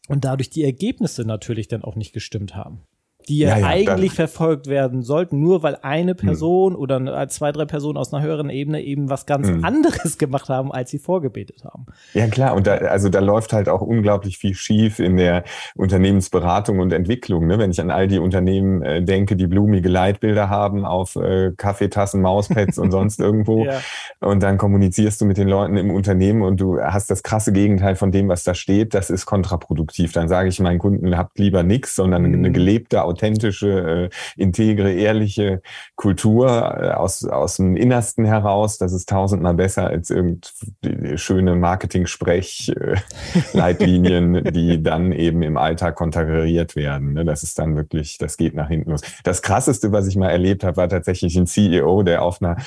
und 0.08 0.26
dadurch 0.26 0.50
die 0.50 0.64
Ergebnisse 0.64 1.26
natürlich 1.26 1.68
dann 1.68 1.84
auch 1.84 1.96
nicht 1.96 2.12
gestimmt 2.12 2.56
haben 2.56 2.82
die 3.28 3.40
ja, 3.40 3.58
ja 3.58 3.68
eigentlich 3.68 4.14
verfolgt 4.14 4.68
werden 4.68 5.02
sollten, 5.04 5.40
nur 5.40 5.64
weil 5.64 5.78
eine 5.82 6.12
hm. 6.12 6.18
Person 6.18 6.74
hm. 6.74 6.80
oder 6.80 7.28
zwei, 7.30 7.52
drei 7.52 7.66
Personen 7.66 7.98
aus 7.98 8.14
einer 8.14 8.24
höheren 8.24 8.50
Ebene 8.50 8.82
eben 8.82 9.10
was 9.10 9.26
ganz 9.26 9.48
hm. 9.48 9.64
anderes 9.64 10.18
gemacht 10.18 10.50
haben, 10.50 10.72
als 10.72 10.92
sie 10.92 11.00
vorgebetet 11.00 11.64
haben. 11.64 11.86
Ja 12.14 12.28
klar, 12.28 12.56
und 12.56 12.68
da, 12.68 12.76
also 12.76 13.10
da 13.10 13.20
läuft 13.20 13.54
halt 13.54 13.70
auch 13.70 13.82
unglaublich 13.82 14.38
viel 14.38 14.54
schief 14.54 15.00
in 15.00 15.18
der 15.18 15.44
Unternehmensberatung 15.76 16.80
und 16.80 16.94
Entwicklung. 16.94 17.48
Ne? 17.48 17.60
Wenn 17.60 17.72
ich 17.72 17.82
an 17.82 17.92
all 17.92 18.08
die 18.08 18.20
Unternehmen 18.20 18.82
äh, 18.82 19.02
denke, 19.02 19.36
die 19.36 19.48
blumige 19.48 19.90
Leitbilder 19.90 20.50
haben 20.50 20.86
auf 20.86 21.16
äh, 21.16 21.52
Kaffeetassen, 21.56 22.22
Mauspads 22.22 22.78
und 22.78 22.92
sonst 22.92 23.20
irgendwo, 23.22 23.66
ja. 23.66 23.80
und 24.20 24.44
dann 24.44 24.58
kommunizierst 24.58 25.22
du 25.22 25.26
mit 25.26 25.38
den 25.38 25.48
Leuten 25.48 25.78
im 25.78 25.92
Unternehmen 25.92 26.42
und 26.42 26.60
du 26.62 26.80
hast 26.80 27.10
das 27.10 27.24
krasse 27.24 27.52
Gegenteil 27.52 27.96
von 27.96 28.12
dem, 28.12 28.28
was 28.30 28.44
da 28.44 28.54
steht, 28.54 28.94
das 28.94 29.10
ist 29.10 29.26
kontraproduktiv. 29.26 30.12
Dann 30.12 30.28
sage 30.28 30.50
ich 30.50 30.60
meinen 30.60 30.80
Kunden, 30.80 31.18
habt 31.18 31.40
lieber 31.40 31.64
nichts, 31.64 31.96
sondern 31.96 32.26
hm. 32.26 32.34
eine 32.34 32.52
gelebte 32.52 33.04
authentische, 33.12 34.10
äh, 34.38 34.42
integre, 34.42 34.92
ehrliche 34.92 35.62
Kultur 35.96 36.48
äh, 36.48 36.90
aus, 36.92 37.26
aus 37.26 37.58
dem 37.58 37.76
Innersten 37.76 38.26
heraus. 38.26 38.78
Das 38.78 38.94
ist 38.94 39.10
tausendmal 39.10 39.54
besser 39.54 39.88
als 39.88 40.10
irgendeine 40.10 41.18
schöne 41.18 41.56
Marketing-Sprech-Leitlinien, 41.56 44.36
äh, 44.36 44.52
die 44.52 44.82
dann 44.82 45.12
eben 45.12 45.44
im 45.44 45.58
Alltag 45.58 45.96
konterkariert 45.96 46.76
werden. 46.76 47.14
Ne? 47.14 47.26
Das 47.26 47.44
ist 47.44 47.60
dann 47.60 47.76
wirklich, 47.76 48.18
das 48.18 48.38
geht 48.38 48.56
nach 48.56 48.70
hinten 48.70 48.92
los. 48.92 49.02
Das 49.24 49.42
krasseste, 49.42 49.92
was 49.92 50.08
ich 50.08 50.16
mal 50.16 50.30
erlebt 50.30 50.64
habe, 50.64 50.78
war 50.78 50.88
tatsächlich 50.90 51.36
ein 51.36 51.48
CEO, 51.48 52.04
der 52.04 52.24
auf 52.24 52.42
einer 52.42 52.58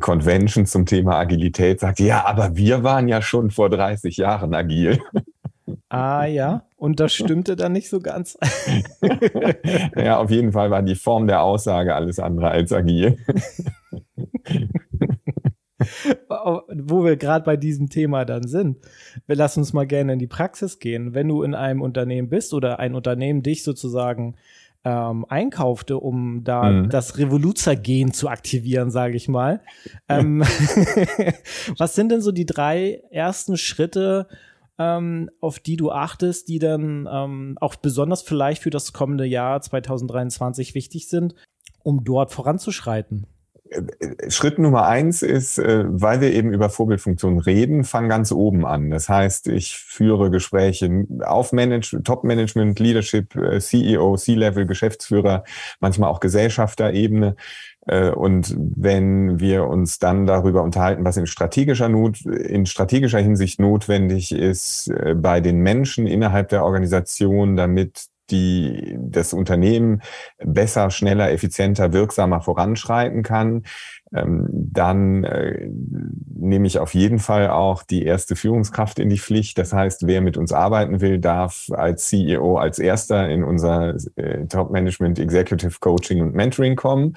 Convention 0.00 0.66
zum 0.66 0.86
Thema 0.86 1.18
Agilität 1.18 1.80
sagte, 1.80 2.04
ja, 2.04 2.24
aber 2.26 2.56
wir 2.56 2.82
waren 2.82 3.08
ja 3.08 3.22
schon 3.22 3.50
vor 3.50 3.70
30 3.70 4.16
Jahren 4.16 4.54
agil. 4.54 5.00
Ah 5.88 6.26
ja, 6.26 6.66
und 6.76 7.00
das 7.00 7.14
stimmte 7.14 7.56
dann 7.56 7.72
nicht 7.72 7.88
so 7.88 8.00
ganz. 8.00 8.36
ja, 9.96 10.18
auf 10.18 10.30
jeden 10.30 10.52
Fall 10.52 10.70
war 10.70 10.82
die 10.82 10.94
Form 10.94 11.26
der 11.26 11.42
Aussage 11.42 11.94
alles 11.94 12.18
andere 12.18 12.48
als 12.50 12.72
agil. 12.72 13.18
Wo 16.28 17.04
wir 17.04 17.16
gerade 17.16 17.44
bei 17.44 17.56
diesem 17.56 17.88
Thema 17.88 18.24
dann 18.24 18.46
sind, 18.46 18.78
wir 19.26 19.36
lassen 19.36 19.60
uns 19.60 19.72
mal 19.72 19.86
gerne 19.86 20.14
in 20.14 20.18
die 20.18 20.26
Praxis 20.26 20.78
gehen. 20.78 21.14
Wenn 21.14 21.28
du 21.28 21.42
in 21.42 21.54
einem 21.54 21.80
Unternehmen 21.80 22.28
bist 22.28 22.52
oder 22.52 22.78
ein 22.78 22.94
Unternehmen 22.94 23.42
dich 23.42 23.64
sozusagen 23.64 24.36
ähm, 24.84 25.24
einkaufte, 25.28 25.98
um 25.98 26.44
da 26.44 26.70
mhm. 26.70 26.90
das 26.90 27.16
Revoluzer-Gen 27.16 28.12
zu 28.12 28.28
aktivieren, 28.28 28.90
sage 28.90 29.16
ich 29.16 29.28
mal. 29.28 29.60
Ähm, 30.06 30.42
was 31.78 31.94
sind 31.94 32.10
denn 32.10 32.20
so 32.20 32.30
die 32.30 32.44
drei 32.44 33.00
ersten 33.10 33.56
Schritte, 33.56 34.28
ähm, 34.78 35.30
auf 35.40 35.58
die 35.58 35.76
du 35.76 35.90
achtest, 35.90 36.48
die 36.48 36.58
dann 36.58 37.08
ähm, 37.10 37.58
auch 37.60 37.76
besonders 37.76 38.22
vielleicht 38.22 38.62
für 38.62 38.70
das 38.70 38.92
kommende 38.92 39.24
Jahr 39.24 39.60
2023 39.60 40.74
wichtig 40.74 41.08
sind, 41.08 41.34
um 41.82 42.04
dort 42.04 42.32
voranzuschreiten? 42.32 43.26
Schritt 44.28 44.58
Nummer 44.58 44.86
eins 44.86 45.22
ist, 45.22 45.58
äh, 45.58 45.84
weil 45.86 46.20
wir 46.20 46.32
eben 46.32 46.52
über 46.52 46.68
Vorbildfunktionen 46.68 47.38
reden, 47.38 47.84
fang 47.84 48.10
ganz 48.10 48.30
oben 48.30 48.66
an. 48.66 48.90
Das 48.90 49.08
heißt, 49.08 49.48
ich 49.48 49.78
führe 49.78 50.30
Gespräche 50.30 51.06
auf 51.24 51.52
Manage 51.52 52.02
Top-Management, 52.02 52.78
Leadership, 52.78 53.34
äh, 53.34 53.60
CEO, 53.60 54.16
C-Level, 54.16 54.66
Geschäftsführer, 54.66 55.44
manchmal 55.80 56.10
auch 56.10 56.20
Gesellschafterebene. 56.20 57.36
Äh, 57.86 58.10
und 58.10 58.54
wenn 58.58 59.40
wir 59.40 59.64
uns 59.66 59.98
dann 59.98 60.26
darüber 60.26 60.62
unterhalten, 60.62 61.04
was 61.04 61.16
in 61.16 61.26
strategischer 61.26 61.88
Not, 61.88 62.20
in 62.26 62.66
strategischer 62.66 63.20
Hinsicht 63.20 63.60
notwendig 63.60 64.32
ist 64.32 64.92
bei 65.16 65.40
den 65.40 65.58
Menschen 65.60 66.06
innerhalb 66.06 66.50
der 66.50 66.64
Organisation, 66.64 67.56
damit 67.56 68.08
die 68.30 68.96
das 68.98 69.32
Unternehmen 69.32 70.02
besser, 70.38 70.90
schneller, 70.90 71.30
effizienter, 71.30 71.92
wirksamer 71.92 72.40
voranschreiten 72.40 73.22
kann, 73.22 73.64
dann 74.14 75.24
äh, 75.24 75.68
nehme 76.36 76.66
ich 76.66 76.78
auf 76.78 76.94
jeden 76.94 77.18
Fall 77.18 77.50
auch 77.50 77.82
die 77.82 78.04
erste 78.04 78.36
Führungskraft 78.36 79.00
in 79.00 79.08
die 79.08 79.18
Pflicht. 79.18 79.58
Das 79.58 79.72
heißt, 79.72 80.06
wer 80.06 80.20
mit 80.20 80.36
uns 80.36 80.52
arbeiten 80.52 81.00
will, 81.00 81.18
darf 81.18 81.66
als 81.72 82.06
CEO 82.06 82.56
als 82.56 82.78
erster 82.78 83.28
in 83.28 83.42
unser 83.42 83.96
äh, 84.14 84.46
Top 84.46 84.70
Management 84.70 85.18
Executive 85.18 85.78
Coaching 85.80 86.20
und 86.20 86.34
Mentoring 86.34 86.76
kommen. 86.76 87.14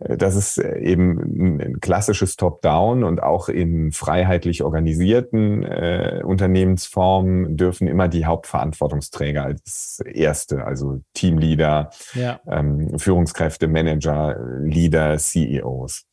Äh, 0.00 0.16
das 0.16 0.34
ist 0.34 0.58
äh, 0.58 0.78
eben 0.80 1.60
ein 1.60 1.80
klassisches 1.80 2.36
Top-Down 2.36 3.04
und 3.04 3.22
auch 3.22 3.48
in 3.48 3.92
freiheitlich 3.92 4.62
organisierten 4.62 5.62
äh, 5.62 6.22
Unternehmensformen 6.24 7.56
dürfen 7.56 7.86
immer 7.86 8.08
die 8.08 8.26
Hauptverantwortungsträger 8.26 9.44
als 9.44 10.02
Erste, 10.04 10.64
also 10.64 11.02
Teamleader, 11.14 11.90
ja. 12.14 12.40
ähm, 12.48 12.98
Führungskräfte, 12.98 13.68
Manager, 13.68 14.36
Leader, 14.62 15.18
CEOs. 15.18 16.06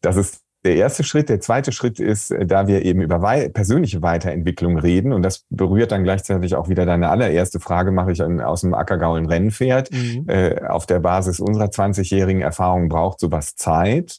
Das 0.00 0.16
ist 0.16 0.42
der 0.64 0.76
erste 0.76 1.04
Schritt. 1.04 1.28
Der 1.28 1.40
zweite 1.40 1.72
Schritt 1.72 2.00
ist, 2.00 2.30
äh, 2.30 2.46
da 2.46 2.66
wir 2.66 2.84
eben 2.84 3.00
über 3.00 3.22
wei 3.22 3.48
persönliche 3.48 4.02
Weiterentwicklung 4.02 4.78
reden, 4.78 5.12
und 5.12 5.22
das 5.22 5.44
berührt 5.50 5.92
dann 5.92 6.04
gleichzeitig 6.04 6.54
auch 6.54 6.68
wieder 6.68 6.84
deine 6.86 7.08
allererste 7.08 7.60
Frage, 7.60 7.92
mache 7.92 8.12
ich 8.12 8.22
ein, 8.22 8.40
aus 8.40 8.62
dem 8.62 8.74
Ackergaul 8.74 9.18
ein 9.18 9.26
Rennpferd. 9.26 9.92
Mhm. 9.92 10.24
Äh, 10.28 10.62
auf 10.68 10.86
der 10.86 11.00
Basis 11.00 11.40
unserer 11.40 11.66
20-jährigen 11.66 12.42
Erfahrung 12.42 12.88
braucht 12.88 13.20
sowas 13.20 13.54
Zeit. 13.56 14.18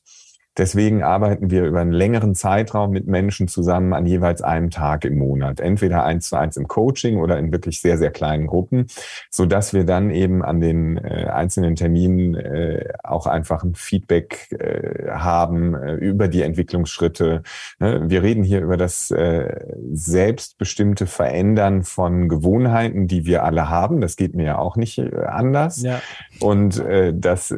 Deswegen 0.60 1.04
arbeiten 1.04 1.52
wir 1.52 1.64
über 1.64 1.80
einen 1.80 1.94
längeren 1.94 2.36
Zeitraum 2.36 2.92
mit 2.92 3.08
Menschen 3.08 3.48
zusammen 3.48 3.94
an 3.94 4.06
jeweils 4.06 4.42
einem 4.42 4.70
Tag 4.72 5.06
im 5.06 5.18
Monat. 5.18 5.62
Entweder 5.62 6.04
eins 6.04 6.28
zu 6.28 6.36
eins 6.36 6.58
im 6.58 6.68
Coaching 6.68 7.18
oder 7.18 7.40
in 7.40 7.54
wirklich 7.54 7.80
sehr, 7.80 7.98
sehr 7.98 8.12
kleinen 8.12 8.46
Gruppen, 8.46 8.88
so 9.32 9.46
dass 9.46 9.74
wir 9.74 9.86
dann 9.86 10.10
eben 10.12 10.44
an 10.44 10.60
den 10.60 10.98
äh, 10.98 11.28
einzelnen 11.32 11.78
Terminen 11.78 12.36
äh, 12.36 12.92
auch 13.06 13.26
einfach 13.26 13.64
ein 13.64 13.74
Feedback 13.74 14.52
äh, 14.52 15.12
haben 15.12 15.76
äh, 15.76 15.94
über 15.94 16.28
die 16.28 16.42
Entwicklungsschritte. 16.42 17.42
Ne? 17.80 18.10
Wir 18.10 18.22
reden 18.22 18.44
hier 18.44 18.60
über 18.60 18.76
das 18.76 19.12
äh, 19.12 19.66
selbstbestimmte 19.94 21.08
Verändern 21.08 21.84
von 21.84 22.28
Gewohnheiten, 22.28 23.08
die 23.08 23.26
wir 23.26 23.46
alle 23.46 23.70
haben. 23.70 24.02
Das 24.02 24.18
geht 24.18 24.36
mir 24.36 24.46
ja 24.46 24.58
auch 24.58 24.76
nicht 24.76 24.98
äh, 24.98 25.10
anders. 25.26 25.82
Ja. 25.82 26.02
Und 26.42 26.84
das 27.14 27.54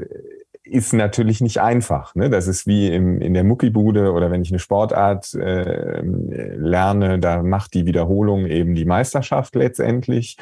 ist 0.64 0.94
natürlich 0.94 1.42
nicht 1.42 1.60
einfach. 1.60 2.14
Ne? 2.14 2.30
Das 2.30 2.48
ist 2.48 2.68
wie 2.68 2.94
im, 2.94 3.20
in 3.20 3.34
der 3.34 3.44
Muckibude 3.44 4.12
oder 4.12 4.30
wenn 4.30 4.44
ich 4.44 4.52
eine 4.52 4.60
Sportart 4.60 5.34
äh, 5.34 6.02
lerne, 6.02 7.20
da 7.20 7.42
macht 7.42 7.74
die 7.74 7.88
Wiederholung 7.88 8.46
eben 8.46 8.76
die 8.76 8.86
Meisterschaft 8.86 9.56
letztendlich. 9.56 10.38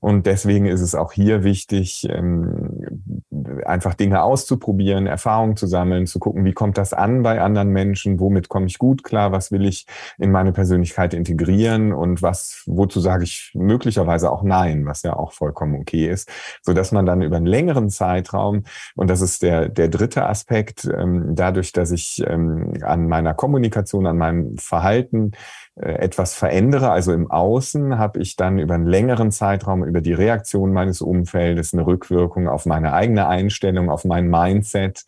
Und 0.00 0.26
deswegen 0.26 0.66
ist 0.66 0.80
es 0.80 0.94
auch 0.96 1.12
hier 1.12 1.44
wichtig, 1.44 2.08
ähm, 2.10 3.20
einfach 3.64 3.94
Dinge 3.94 4.22
auszuprobieren, 4.22 5.06
Erfahrungen 5.06 5.56
zu 5.56 5.66
sammeln, 5.66 6.06
zu 6.06 6.18
gucken, 6.18 6.44
wie 6.44 6.52
kommt 6.52 6.76
das 6.76 6.92
an 6.92 7.22
bei 7.22 7.40
anderen 7.40 7.68
Menschen, 7.68 8.18
womit 8.18 8.48
komme 8.48 8.66
ich 8.66 8.78
gut 8.78 9.04
klar, 9.04 9.30
was 9.30 9.52
will 9.52 9.64
ich 9.66 9.86
in 10.18 10.32
meine 10.32 10.52
Persönlichkeit 10.52 11.14
integrieren 11.14 11.92
und 11.92 12.22
was, 12.22 12.64
wozu 12.66 12.98
sage 12.98 13.24
ich 13.24 13.52
möglicherweise 13.54 14.32
auch 14.32 14.42
Nein, 14.42 14.84
was 14.86 15.02
ja 15.02 15.16
auch 15.16 15.32
vollkommen 15.32 15.76
okay 15.76 16.08
ist, 16.08 16.28
so 16.62 16.72
dass 16.72 16.90
man 16.90 17.06
dann 17.06 17.22
über 17.22 17.36
einen 17.36 17.46
längeren 17.46 17.88
Zeitraum, 17.88 18.64
und 18.96 19.08
das 19.08 19.20
ist 19.20 19.42
der, 19.42 19.59
der 19.68 19.88
dritte 19.88 20.26
Aspekt, 20.26 20.84
ähm, 20.84 21.34
dadurch, 21.34 21.72
dass 21.72 21.90
ich 21.90 22.22
ähm, 22.26 22.72
an 22.82 23.08
meiner 23.08 23.34
Kommunikation, 23.34 24.06
an 24.06 24.18
meinem 24.18 24.56
Verhalten 24.56 25.32
äh, 25.76 25.92
etwas 25.92 26.34
verändere, 26.34 26.90
also 26.90 27.12
im 27.12 27.30
Außen, 27.30 27.98
habe 27.98 28.20
ich 28.20 28.36
dann 28.36 28.58
über 28.58 28.74
einen 28.74 28.86
längeren 28.86 29.30
Zeitraum, 29.30 29.84
über 29.84 30.00
die 30.00 30.12
Reaktion 30.12 30.72
meines 30.72 31.00
Umfeldes 31.00 31.72
eine 31.72 31.86
Rückwirkung 31.86 32.48
auf 32.48 32.66
meine 32.66 32.92
eigene 32.92 33.28
Einstellung, 33.28 33.90
auf 33.90 34.04
mein 34.04 34.28
Mindset. 34.28 35.04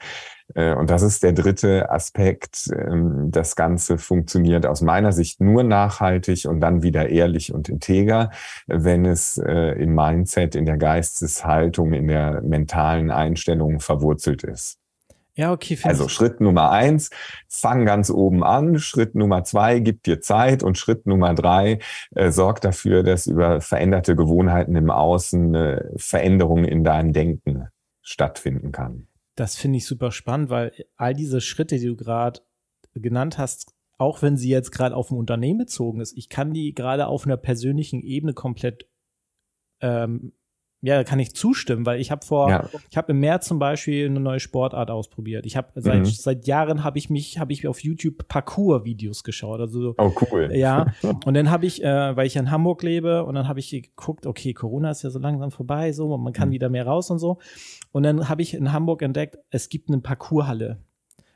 Äh, 0.55 0.75
und 0.75 0.91
das 0.91 1.03
ist 1.03 1.23
der 1.23 1.33
dritte 1.33 1.91
Aspekt. 1.91 2.71
Ähm, 2.75 3.31
das 3.31 3.57
Ganze 3.57 3.99
funktioniert 3.99 4.67
aus 4.67 4.81
meiner 4.81 5.13
Sicht 5.13 5.41
nur 5.41 5.63
nachhaltig 5.63 6.47
und 6.47 6.61
dann 6.61 6.83
wieder 6.83 7.09
ehrlich 7.09 7.53
und 7.53 7.69
integer, 7.69 8.31
wenn 8.67 9.05
es 9.05 9.39
äh, 9.39 9.73
im 9.83 9.95
Mindset, 9.95 10.55
in 10.55 10.67
der 10.67 10.77
Geisteshaltung, 10.77 11.93
in 11.93 12.09
der 12.09 12.43
mentalen 12.43 13.11
Einstellung 13.11 13.81
verwurzelt 13.81 14.45
ist. 14.45 14.79
Ja, 15.35 15.51
okay. 15.51 15.79
Also 15.85 16.09
Schritt 16.09 16.43
Nummer 16.43 16.71
eins, 16.71 17.09
fang 17.49 17.87
ganz 17.87 18.11
oben 18.11 18.45
an. 18.45 18.79
Schritt 18.79 19.15
Nummer 19.15 19.45
zwei, 19.45 19.79
gib 19.79 20.03
dir 20.03 20.21
Zeit. 20.21 20.63
Und 20.63 20.77
Schritt 20.77 21.07
Nummer 21.07 21.35
drei, 21.35 21.79
äh, 22.15 22.31
sorg 22.31 22.61
dafür, 22.61 23.03
dass 23.03 23.27
über 23.27 23.63
veränderte 23.63 24.15
Gewohnheiten 24.15 24.77
im 24.77 24.91
Außen 24.91 25.57
eine 25.57 25.91
Veränderung 25.97 26.65
in 26.65 26.85
deinem 26.85 27.15
Denken 27.15 27.69
stattfinden 28.03 28.73
kann. 28.73 29.07
Das 29.35 29.57
finde 29.57 29.79
ich 29.79 29.87
super 29.87 30.13
spannend, 30.13 30.51
weil 30.51 30.73
all 30.97 31.15
diese 31.15 31.41
Schritte, 31.41 31.79
die 31.79 31.87
du 31.87 31.97
gerade 31.97 32.41
genannt 32.95 33.39
hast, 33.39 33.75
auch 33.99 34.21
wenn 34.21 34.37
sie 34.37 34.51
jetzt 34.51 34.73
gerade 34.73 34.97
auf 34.97 35.11
ein 35.11 35.17
Unternehmen 35.17 35.59
bezogen 35.59 36.01
ist, 36.01 36.17
ich 36.17 36.29
kann 36.29 36.53
die 36.53 36.75
gerade 36.75 37.07
auf 37.07 37.25
einer 37.25 37.37
persönlichen 37.37 38.03
Ebene 38.03 38.35
komplett 38.35 38.89
ähm, 39.81 40.33
ja, 40.85 40.97
da 40.97 41.05
kann 41.05 41.21
ich 41.21 41.33
zustimmen, 41.35 41.87
weil 41.87 42.01
ich 42.01 42.11
habe 42.11 42.27
vor, 42.27 42.51
ja. 42.51 42.69
ich 42.91 42.97
habe 42.97 43.13
im 43.13 43.21
März 43.21 43.47
zum 43.47 43.61
Beispiel 43.61 44.07
eine 44.07 44.19
neue 44.19 44.41
Sportart 44.41 44.91
ausprobiert. 44.91 45.47
Ich 45.47 45.57
habe 45.57 45.69
seit, 45.77 46.01
mhm. 46.01 46.05
seit 46.07 46.47
Jahren 46.49 46.83
habe 46.83 46.99
ich 46.99 47.09
mich, 47.09 47.39
habe 47.39 47.53
ich 47.53 47.69
auf 47.69 47.79
YouTube 47.85 48.27
Parkour-Videos 48.27 49.23
geschaut. 49.23 49.61
Also 49.61 49.95
oh 49.97 50.13
cool. 50.33 50.51
Ja. 50.53 50.93
Und 51.25 51.35
dann 51.35 51.53
habe 51.53 51.67
ich, 51.67 51.85
äh, 51.85 52.17
weil 52.17 52.27
ich 52.27 52.35
in 52.35 52.51
Hamburg 52.51 52.83
lebe, 52.83 53.25
und 53.25 53.37
dann 53.37 53.47
habe 53.47 53.61
ich 53.61 53.71
geguckt, 53.71 54.27
okay, 54.27 54.53
Corona 54.55 54.91
ist 54.91 55.03
ja 55.03 55.11
so 55.11 55.21
langsam 55.21 55.53
vorbei, 55.53 55.93
so 55.93 56.17
man 56.19 56.33
kann 56.33 56.49
mhm. 56.49 56.53
wieder 56.53 56.69
mehr 56.69 56.87
raus 56.87 57.11
und 57.11 57.21
so. 57.21 57.39
Und 57.93 58.03
dann 58.03 58.29
habe 58.29 58.43
ich 58.43 58.55
in 58.55 58.73
Hamburg 58.73 59.03
entdeckt, 59.03 59.39
es 59.51 59.69
gibt 59.69 59.89
eine 59.89 60.01
Parkourhalle. 60.01 60.79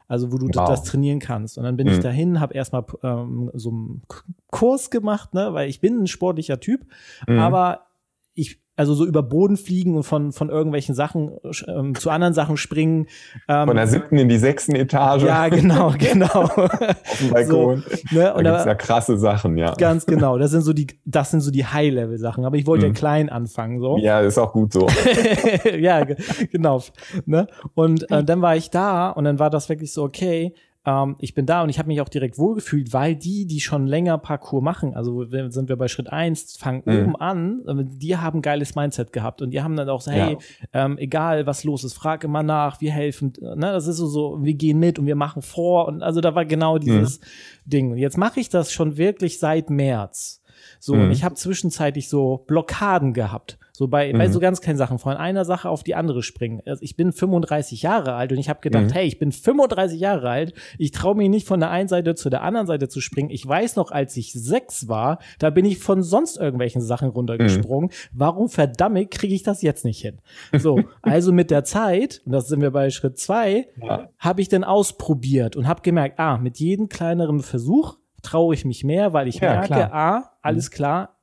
Also 0.08 0.32
wo 0.32 0.38
du 0.38 0.46
wow. 0.46 0.68
das 0.68 0.84
trainieren 0.84 1.18
kannst. 1.18 1.58
Und 1.58 1.64
dann 1.64 1.76
bin 1.76 1.86
mhm. 1.86 1.94
ich 1.94 2.00
dahin, 2.00 2.40
habe 2.40 2.54
erstmal 2.54 2.84
ähm, 3.02 3.50
so 3.54 3.70
einen 3.70 4.02
Kurs 4.50 4.90
gemacht, 4.90 5.34
ne, 5.34 5.52
weil 5.52 5.68
ich 5.68 5.80
bin 5.80 6.02
ein 6.02 6.06
sportlicher 6.06 6.60
Typ, 6.60 6.86
mhm. 7.28 7.38
aber 7.38 7.86
ich 8.34 8.60
also 8.76 8.94
so 8.94 9.06
über 9.06 9.22
Boden 9.22 9.56
fliegen 9.56 9.96
und 9.96 10.02
von, 10.02 10.32
von 10.32 10.50
irgendwelchen 10.50 10.94
Sachen 10.94 11.32
ähm, 11.66 11.94
zu 11.94 12.10
anderen 12.10 12.34
Sachen 12.34 12.56
springen. 12.56 13.06
Ähm, 13.48 13.68
von 13.68 13.76
der 13.76 13.86
siebten 13.86 14.18
in 14.18 14.28
die 14.28 14.36
sechsten 14.36 14.76
Etage. 14.76 15.24
Ja, 15.24 15.48
genau, 15.48 15.94
genau. 15.98 16.26
Auf 16.26 17.18
dem 17.18 17.30
Balkon. 17.30 17.84
So, 18.10 18.16
ne? 18.16 18.34
Und 18.34 18.44
da 18.44 18.50
gibt's 18.50 18.66
ja 18.66 18.74
krasse 18.74 19.18
Sachen, 19.18 19.56
ja. 19.56 19.74
Ganz 19.74 20.04
genau. 20.04 20.36
Das 20.38 20.50
sind 20.50 20.62
so 20.62 20.74
die, 20.74 20.86
das 21.06 21.30
sind 21.30 21.40
so 21.40 21.50
die 21.50 21.64
High-Level-Sachen. 21.64 22.44
Aber 22.44 22.56
ich 22.56 22.66
wollte 22.66 22.86
mhm. 22.86 22.92
ja 22.92 22.98
klein 22.98 23.28
anfangen, 23.30 23.80
so. 23.80 23.96
Ja, 23.98 24.20
ist 24.20 24.38
auch 24.38 24.52
gut 24.52 24.72
so. 24.72 24.86
ja, 25.78 26.04
genau. 26.04 26.82
Ne? 27.24 27.46
Und 27.74 28.10
äh, 28.10 28.22
dann 28.22 28.42
war 28.42 28.56
ich 28.56 28.70
da 28.70 29.10
und 29.10 29.24
dann 29.24 29.38
war 29.38 29.48
das 29.48 29.68
wirklich 29.68 29.92
so, 29.92 30.04
okay, 30.04 30.54
ähm, 30.86 31.16
ich 31.18 31.34
bin 31.34 31.44
da 31.44 31.62
und 31.62 31.68
ich 31.68 31.78
habe 31.78 31.88
mich 31.88 32.00
auch 32.00 32.08
direkt 32.08 32.38
wohlgefühlt, 32.38 32.92
weil 32.92 33.16
die, 33.16 33.46
die 33.46 33.60
schon 33.60 33.86
länger 33.86 34.16
Parcours 34.18 34.62
machen, 34.62 34.94
also 34.94 35.24
sind 35.24 35.68
wir 35.68 35.76
bei 35.76 35.88
Schritt 35.88 36.10
eins, 36.10 36.56
fangen 36.56 36.82
mhm. 36.84 36.98
oben 36.98 37.16
an, 37.16 37.62
äh, 37.66 37.84
die 37.84 38.16
haben 38.16 38.40
geiles 38.40 38.76
Mindset 38.76 39.12
gehabt 39.12 39.42
und 39.42 39.50
die 39.50 39.60
haben 39.60 39.76
dann 39.76 39.88
auch 39.88 40.00
so, 40.00 40.12
hey, 40.12 40.38
ja. 40.72 40.84
ähm, 40.84 40.96
egal 40.96 41.46
was 41.46 41.64
los 41.64 41.82
ist, 41.82 41.94
frag 41.94 42.22
immer 42.24 42.44
nach, 42.44 42.80
wir 42.80 42.92
helfen, 42.92 43.32
ne, 43.40 43.72
das 43.72 43.88
ist 43.88 43.96
so, 43.96 44.06
so, 44.06 44.38
wir 44.42 44.54
gehen 44.54 44.78
mit 44.78 44.98
und 44.98 45.06
wir 45.06 45.16
machen 45.16 45.42
vor 45.42 45.88
und 45.88 46.02
also 46.02 46.20
da 46.20 46.34
war 46.34 46.44
genau 46.44 46.78
dieses 46.78 47.20
mhm. 47.20 47.24
Ding. 47.66 47.90
Und 47.92 47.98
jetzt 47.98 48.16
mache 48.16 48.38
ich 48.38 48.48
das 48.48 48.72
schon 48.72 48.96
wirklich 48.96 49.40
seit 49.40 49.70
März. 49.70 50.42
So, 50.78 50.94
mhm. 50.94 51.04
und 51.04 51.10
ich 51.10 51.24
habe 51.24 51.34
zwischenzeitlich 51.34 52.08
so 52.08 52.44
Blockaden 52.46 53.12
gehabt. 53.12 53.58
So 53.76 53.88
bei, 53.88 54.10
mhm. 54.10 54.16
bei 54.16 54.28
so 54.30 54.40
ganz 54.40 54.62
kleinen 54.62 54.78
Sachen, 54.78 54.98
von 54.98 55.18
einer 55.18 55.44
Sache 55.44 55.68
auf 55.68 55.84
die 55.84 55.94
andere 55.94 56.22
springen. 56.22 56.62
Also 56.64 56.82
ich 56.82 56.96
bin 56.96 57.12
35 57.12 57.82
Jahre 57.82 58.14
alt 58.14 58.32
und 58.32 58.38
ich 58.38 58.48
habe 58.48 58.60
gedacht, 58.62 58.86
mhm. 58.86 58.92
hey, 58.92 59.06
ich 59.06 59.18
bin 59.18 59.32
35 59.32 60.00
Jahre 60.00 60.30
alt, 60.30 60.54
ich 60.78 60.92
traue 60.92 61.14
mich 61.14 61.28
nicht 61.28 61.46
von 61.46 61.60
der 61.60 61.68
einen 61.68 61.86
Seite 61.86 62.14
zu 62.14 62.30
der 62.30 62.40
anderen 62.40 62.66
Seite 62.66 62.88
zu 62.88 63.02
springen. 63.02 63.28
Ich 63.28 63.46
weiß 63.46 63.76
noch, 63.76 63.90
als 63.90 64.16
ich 64.16 64.32
sechs 64.32 64.88
war, 64.88 65.18
da 65.38 65.50
bin 65.50 65.66
ich 65.66 65.78
von 65.78 66.02
sonst 66.02 66.38
irgendwelchen 66.38 66.80
Sachen 66.80 67.10
runtergesprungen. 67.10 67.90
Mhm. 67.90 68.08
Warum 68.14 68.48
verdammt 68.48 69.10
kriege 69.10 69.34
ich 69.34 69.42
das 69.42 69.60
jetzt 69.60 69.84
nicht 69.84 70.00
hin? 70.00 70.20
So, 70.56 70.80
also 71.02 71.30
mit 71.30 71.50
der 71.50 71.64
Zeit, 71.64 72.22
und 72.24 72.32
das 72.32 72.48
sind 72.48 72.62
wir 72.62 72.70
bei 72.70 72.88
Schritt 72.88 73.18
zwei, 73.18 73.66
ja. 73.82 74.08
habe 74.18 74.40
ich 74.40 74.48
dann 74.48 74.64
ausprobiert 74.64 75.54
und 75.54 75.68
habe 75.68 75.82
gemerkt, 75.82 76.18
ah, 76.18 76.38
mit 76.38 76.58
jedem 76.60 76.88
kleineren 76.88 77.40
Versuch 77.40 77.98
traue 78.22 78.54
ich 78.54 78.64
mich 78.64 78.84
mehr, 78.84 79.12
weil 79.12 79.28
ich 79.28 79.36
ja, 79.36 79.52
merke, 79.52 79.66
klar. 79.66 79.92
ah, 79.92 80.30
alles 80.40 80.70
mhm. 80.70 80.74
klar, 80.74 81.15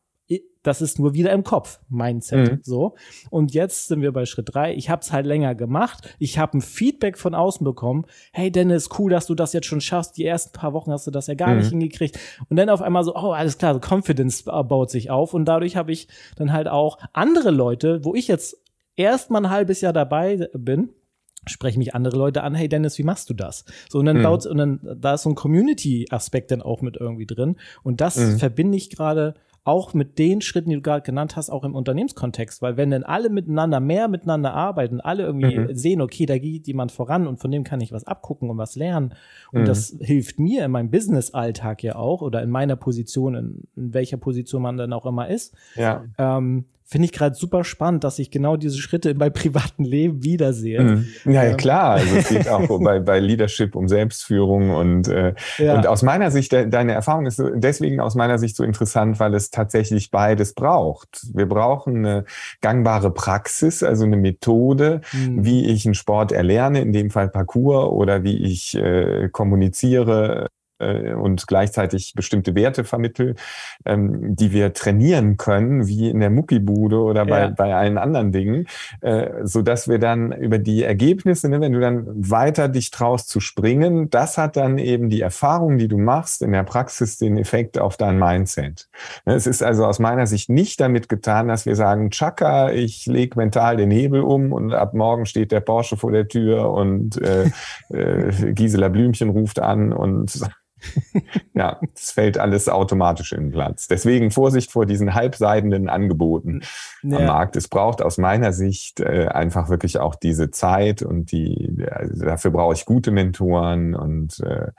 das 0.63 0.81
ist 0.81 0.97
nur 0.97 1.13
wieder 1.13 1.31
im 1.31 1.43
Kopf, 1.43 1.79
Mindset. 1.89 2.51
Mhm. 2.51 2.59
So. 2.63 2.95
Und 3.29 3.53
jetzt 3.53 3.89
sind 3.89 4.01
wir 4.01 4.11
bei 4.13 4.25
Schritt 4.25 4.53
drei. 4.53 4.73
Ich 4.73 4.89
habe 4.89 5.01
es 5.01 5.11
halt 5.11 5.25
länger 5.25 5.55
gemacht. 5.55 6.15
Ich 6.19 6.39
habe 6.39 6.57
ein 6.57 6.61
Feedback 6.61 7.17
von 7.17 7.35
außen 7.35 7.63
bekommen. 7.63 8.05
Hey 8.31 8.49
Dennis, 8.51 8.89
cool, 8.97 9.11
dass 9.11 9.27
du 9.27 9.35
das 9.35 9.53
jetzt 9.53 9.67
schon 9.67 9.81
schaffst. 9.81 10.17
Die 10.17 10.25
ersten 10.25 10.53
paar 10.57 10.73
Wochen 10.73 10.91
hast 10.91 11.05
du 11.05 11.11
das 11.11 11.27
ja 11.27 11.35
gar 11.35 11.49
mhm. 11.49 11.57
nicht 11.57 11.69
hingekriegt. 11.69 12.17
Und 12.49 12.57
dann 12.57 12.69
auf 12.69 12.81
einmal 12.81 13.03
so, 13.03 13.13
oh, 13.15 13.31
alles 13.31 13.57
klar, 13.57 13.73
so 13.73 13.79
Confidence 13.79 14.43
baut 14.43 14.89
sich 14.89 15.11
auf. 15.11 15.33
Und 15.33 15.45
dadurch 15.45 15.75
habe 15.75 15.91
ich 15.91 16.07
dann 16.37 16.53
halt 16.53 16.67
auch 16.67 16.97
andere 17.11 17.51
Leute, 17.51 18.03
wo 18.03 18.15
ich 18.15 18.27
jetzt 18.27 18.57
erst 18.95 19.29
mal 19.29 19.45
ein 19.45 19.49
halbes 19.49 19.81
Jahr 19.81 19.93
dabei 19.93 20.49
bin, 20.53 20.89
sprechen 21.45 21.79
mich 21.79 21.93
andere 21.93 22.17
Leute 22.17 22.43
an, 22.43 22.55
hey 22.55 22.69
Dennis, 22.69 22.97
wie 22.97 23.03
machst 23.03 23.29
du 23.29 23.33
das? 23.33 23.65
So, 23.89 23.99
und 23.99 24.05
dann 24.05 24.19
mhm. 24.19 24.23
baut, 24.23 24.45
und 24.45 24.57
dann, 24.57 24.79
da 25.01 25.15
ist 25.15 25.23
so 25.23 25.29
ein 25.29 25.35
Community-Aspekt 25.35 26.51
dann 26.51 26.61
auch 26.61 26.81
mit 26.81 26.95
irgendwie 26.95 27.25
drin. 27.25 27.57
Und 27.83 27.99
das 27.99 28.15
mhm. 28.15 28.37
verbinde 28.37 28.77
ich 28.77 28.89
gerade 28.89 29.33
auch 29.65 29.93
mit 29.93 30.19
den 30.19 30.41
Schritten, 30.41 30.69
die 30.69 30.75
du 30.75 30.81
gerade 30.81 31.05
genannt 31.05 31.35
hast, 31.37 31.49
auch 31.49 31.63
im 31.63 31.73
Unternehmenskontext, 31.73 32.61
weil 32.61 32.75
wenn 32.75 32.91
dann 32.91 33.03
alle 33.03 33.29
miteinander 33.29 33.79
mehr 33.79 34.09
miteinander 34.09 34.53
arbeiten, 34.53 34.99
alle 34.99 35.23
irgendwie 35.23 35.57
mhm. 35.57 35.75
sehen, 35.75 36.01
okay, 36.01 36.25
da 36.25 36.37
geht 36.37 36.67
jemand 36.67 36.91
voran 36.91 37.27
und 37.27 37.39
von 37.39 37.49
dem 37.49 37.63
kann 37.63 37.79
ich 37.79 37.93
was 37.93 38.05
abgucken 38.05 38.49
und 38.49 38.57
was 38.57 38.75
lernen 38.75 39.13
und 39.51 39.61
mhm. 39.61 39.65
das 39.65 39.95
hilft 39.99 40.39
mir 40.39 40.65
in 40.65 40.71
meinem 40.71 40.91
Business-Alltag 40.91 41.81
ja 41.83 41.95
auch 41.95 42.21
oder 42.21 42.43
in 42.43 42.49
meiner 42.49 42.75
Position, 42.75 43.35
in, 43.35 43.63
in 43.75 43.93
welcher 43.93 44.17
Position 44.17 44.61
man 44.61 44.77
dann 44.77 44.91
auch 44.91 45.05
immer 45.05 45.29
ist, 45.29 45.55
ja. 45.75 46.03
ähm, 46.17 46.65
finde 46.93 47.05
ich 47.05 47.11
gerade 47.11 47.35
super 47.35 47.63
spannend, 47.63 48.03
dass 48.03 48.19
ich 48.19 48.29
genau 48.29 48.55
diese 48.55 48.77
Schritte 48.77 49.09
in 49.09 49.17
meinem 49.17 49.33
privaten 49.33 49.83
Leben 49.83 50.23
wiedersehe. 50.23 50.79
Mhm. 50.79 51.07
Ja, 51.25 51.43
ja, 51.43 51.55
klar. 51.55 51.95
Also 51.95 52.15
es 52.17 52.29
geht 52.29 52.47
auch 52.47 52.79
bei, 52.83 52.99
bei 52.99 53.19
Leadership 53.19 53.75
um 53.75 53.87
Selbstführung 53.87 54.69
und, 54.69 55.07
äh, 55.07 55.33
ja. 55.57 55.73
und 55.75 55.87
aus 55.87 56.03
meiner 56.03 56.29
Sicht, 56.29 56.51
de, 56.51 56.69
deine 56.69 56.91
Erfahrung 56.93 57.25
ist 57.25 57.41
deswegen 57.55 57.99
aus 57.99 58.13
meiner 58.13 58.37
Sicht 58.37 58.55
so 58.55 58.63
interessant, 58.63 59.19
weil 59.19 59.33
es 59.33 59.49
tatsächlich 59.49 60.11
beides 60.11 60.53
braucht. 60.53 61.25
Wir 61.33 61.49
brauchen 61.49 62.05
eine 62.05 62.25
gangbare 62.61 63.09
Praxis, 63.11 63.81
also 63.81 64.05
eine 64.05 64.17
Methode, 64.17 65.01
mhm. 65.13 65.43
wie 65.43 65.65
ich 65.65 65.87
einen 65.87 65.95
Sport 65.95 66.31
erlerne, 66.31 66.81
in 66.81 66.93
dem 66.93 67.09
Fall 67.09 67.27
Parcours 67.27 67.91
oder 67.91 68.23
wie 68.23 68.37
ich 68.37 68.75
äh, 68.75 69.29
kommuniziere 69.29 70.47
äh, 70.83 71.13
und 71.13 71.47
gleichzeitig 71.47 72.13
bestimmte 72.15 72.55
Werte 72.55 72.83
vermittel, 72.83 73.35
ähm, 73.85 74.35
die 74.35 74.51
wir 74.51 74.73
trainieren 74.73 75.37
können, 75.37 75.87
wie 75.87 76.09
in 76.09 76.19
der 76.19 76.29
Muckibude 76.29 76.99
oder 76.99 77.25
bei, 77.25 77.41
ja. 77.41 77.47
bei 77.49 77.73
allen 77.73 77.97
anderen 77.97 78.31
Dingen, 78.31 78.67
äh, 79.01 79.29
so 79.43 79.61
dass 79.61 79.87
wir 79.87 79.99
dann 79.99 80.31
über 80.31 80.59
die 80.59 80.83
Ergebnisse, 80.83 81.49
ne, 81.49 81.61
wenn 81.61 81.73
du 81.73 81.79
dann 81.79 82.05
weiter 82.07 82.69
dich 82.69 82.91
traust 82.91 83.29
zu 83.29 83.39
springen, 83.39 84.09
das 84.09 84.37
hat 84.37 84.55
dann 84.57 84.77
eben 84.77 85.09
die 85.09 85.21
Erfahrung, 85.21 85.77
die 85.77 85.87
du 85.87 85.97
machst 85.97 86.41
in 86.41 86.51
der 86.51 86.63
Praxis, 86.63 87.17
den 87.17 87.37
Effekt 87.37 87.79
auf 87.79 87.97
dein 87.97 88.19
Mindset. 88.19 88.89
Ne, 89.25 89.35
es 89.35 89.47
ist 89.47 89.63
also 89.63 89.85
aus 89.85 89.99
meiner 89.99 90.27
Sicht 90.27 90.49
nicht 90.49 90.79
damit 90.79 91.09
getan, 91.09 91.47
dass 91.47 91.65
wir 91.65 91.75
sagen, 91.75 92.09
Chaka, 92.11 92.71
ich 92.71 93.05
lege 93.05 93.37
mental 93.37 93.77
den 93.77 93.91
Hebel 93.91 94.21
um 94.21 94.51
und 94.51 94.73
ab 94.73 94.93
morgen 94.93 95.25
steht 95.25 95.51
der 95.51 95.61
Porsche 95.61 95.97
vor 95.97 96.11
der 96.11 96.27
Tür 96.27 96.71
und 96.71 97.21
äh, 97.21 97.49
äh, 97.89 98.53
Gisela 98.53 98.89
Blümchen 98.89 99.29
ruft 99.29 99.59
an 99.59 99.93
und 99.93 100.41
ja, 101.53 101.79
es 101.93 102.11
fällt 102.11 102.37
alles 102.37 102.69
automatisch 102.69 103.33
in 103.33 103.45
den 103.45 103.51
Platz. 103.51 103.87
Deswegen 103.87 104.31
Vorsicht 104.31 104.71
vor 104.71 104.85
diesen 104.85 105.13
halbseidenden 105.13 105.89
Angeboten 105.89 106.61
ja. 107.01 107.17
am 107.17 107.25
Markt. 107.25 107.55
Es 107.55 107.67
braucht 107.67 108.01
aus 108.01 108.17
meiner 108.17 108.53
Sicht 108.53 108.99
äh, 108.99 109.27
einfach 109.27 109.69
wirklich 109.69 109.99
auch 109.99 110.15
diese 110.15 110.51
Zeit 110.51 111.01
und 111.01 111.31
die, 111.31 111.85
also 111.89 112.25
dafür 112.25 112.51
brauche 112.51 112.73
ich 112.73 112.85
gute 112.85 113.11
Mentoren 113.11 113.95
und 113.95 114.39
äh, 114.39 114.71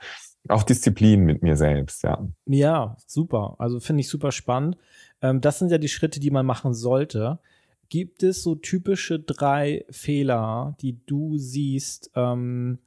auch 0.47 0.63
Disziplin 0.63 1.23
mit 1.23 1.41
mir 1.41 1.57
selbst, 1.57 2.03
ja. 2.03 2.25
Ja, 2.45 2.97
super. 3.07 3.55
Also 3.57 3.79
finde 3.79 4.01
ich 4.01 4.09
super 4.09 4.31
spannend. 4.31 4.77
Ähm, 5.21 5.41
das 5.41 5.59
sind 5.59 5.71
ja 5.71 5.77
die 5.77 5.87
Schritte, 5.87 6.19
die 6.19 6.31
man 6.31 6.45
machen 6.45 6.73
sollte. 6.73 7.39
Gibt 7.89 8.23
es 8.23 8.43
so 8.43 8.55
typische 8.55 9.19
drei 9.19 9.85
Fehler, 9.89 10.75
die 10.81 10.99
du 11.05 11.37
siehst 11.37 12.11
ähm, 12.15 12.79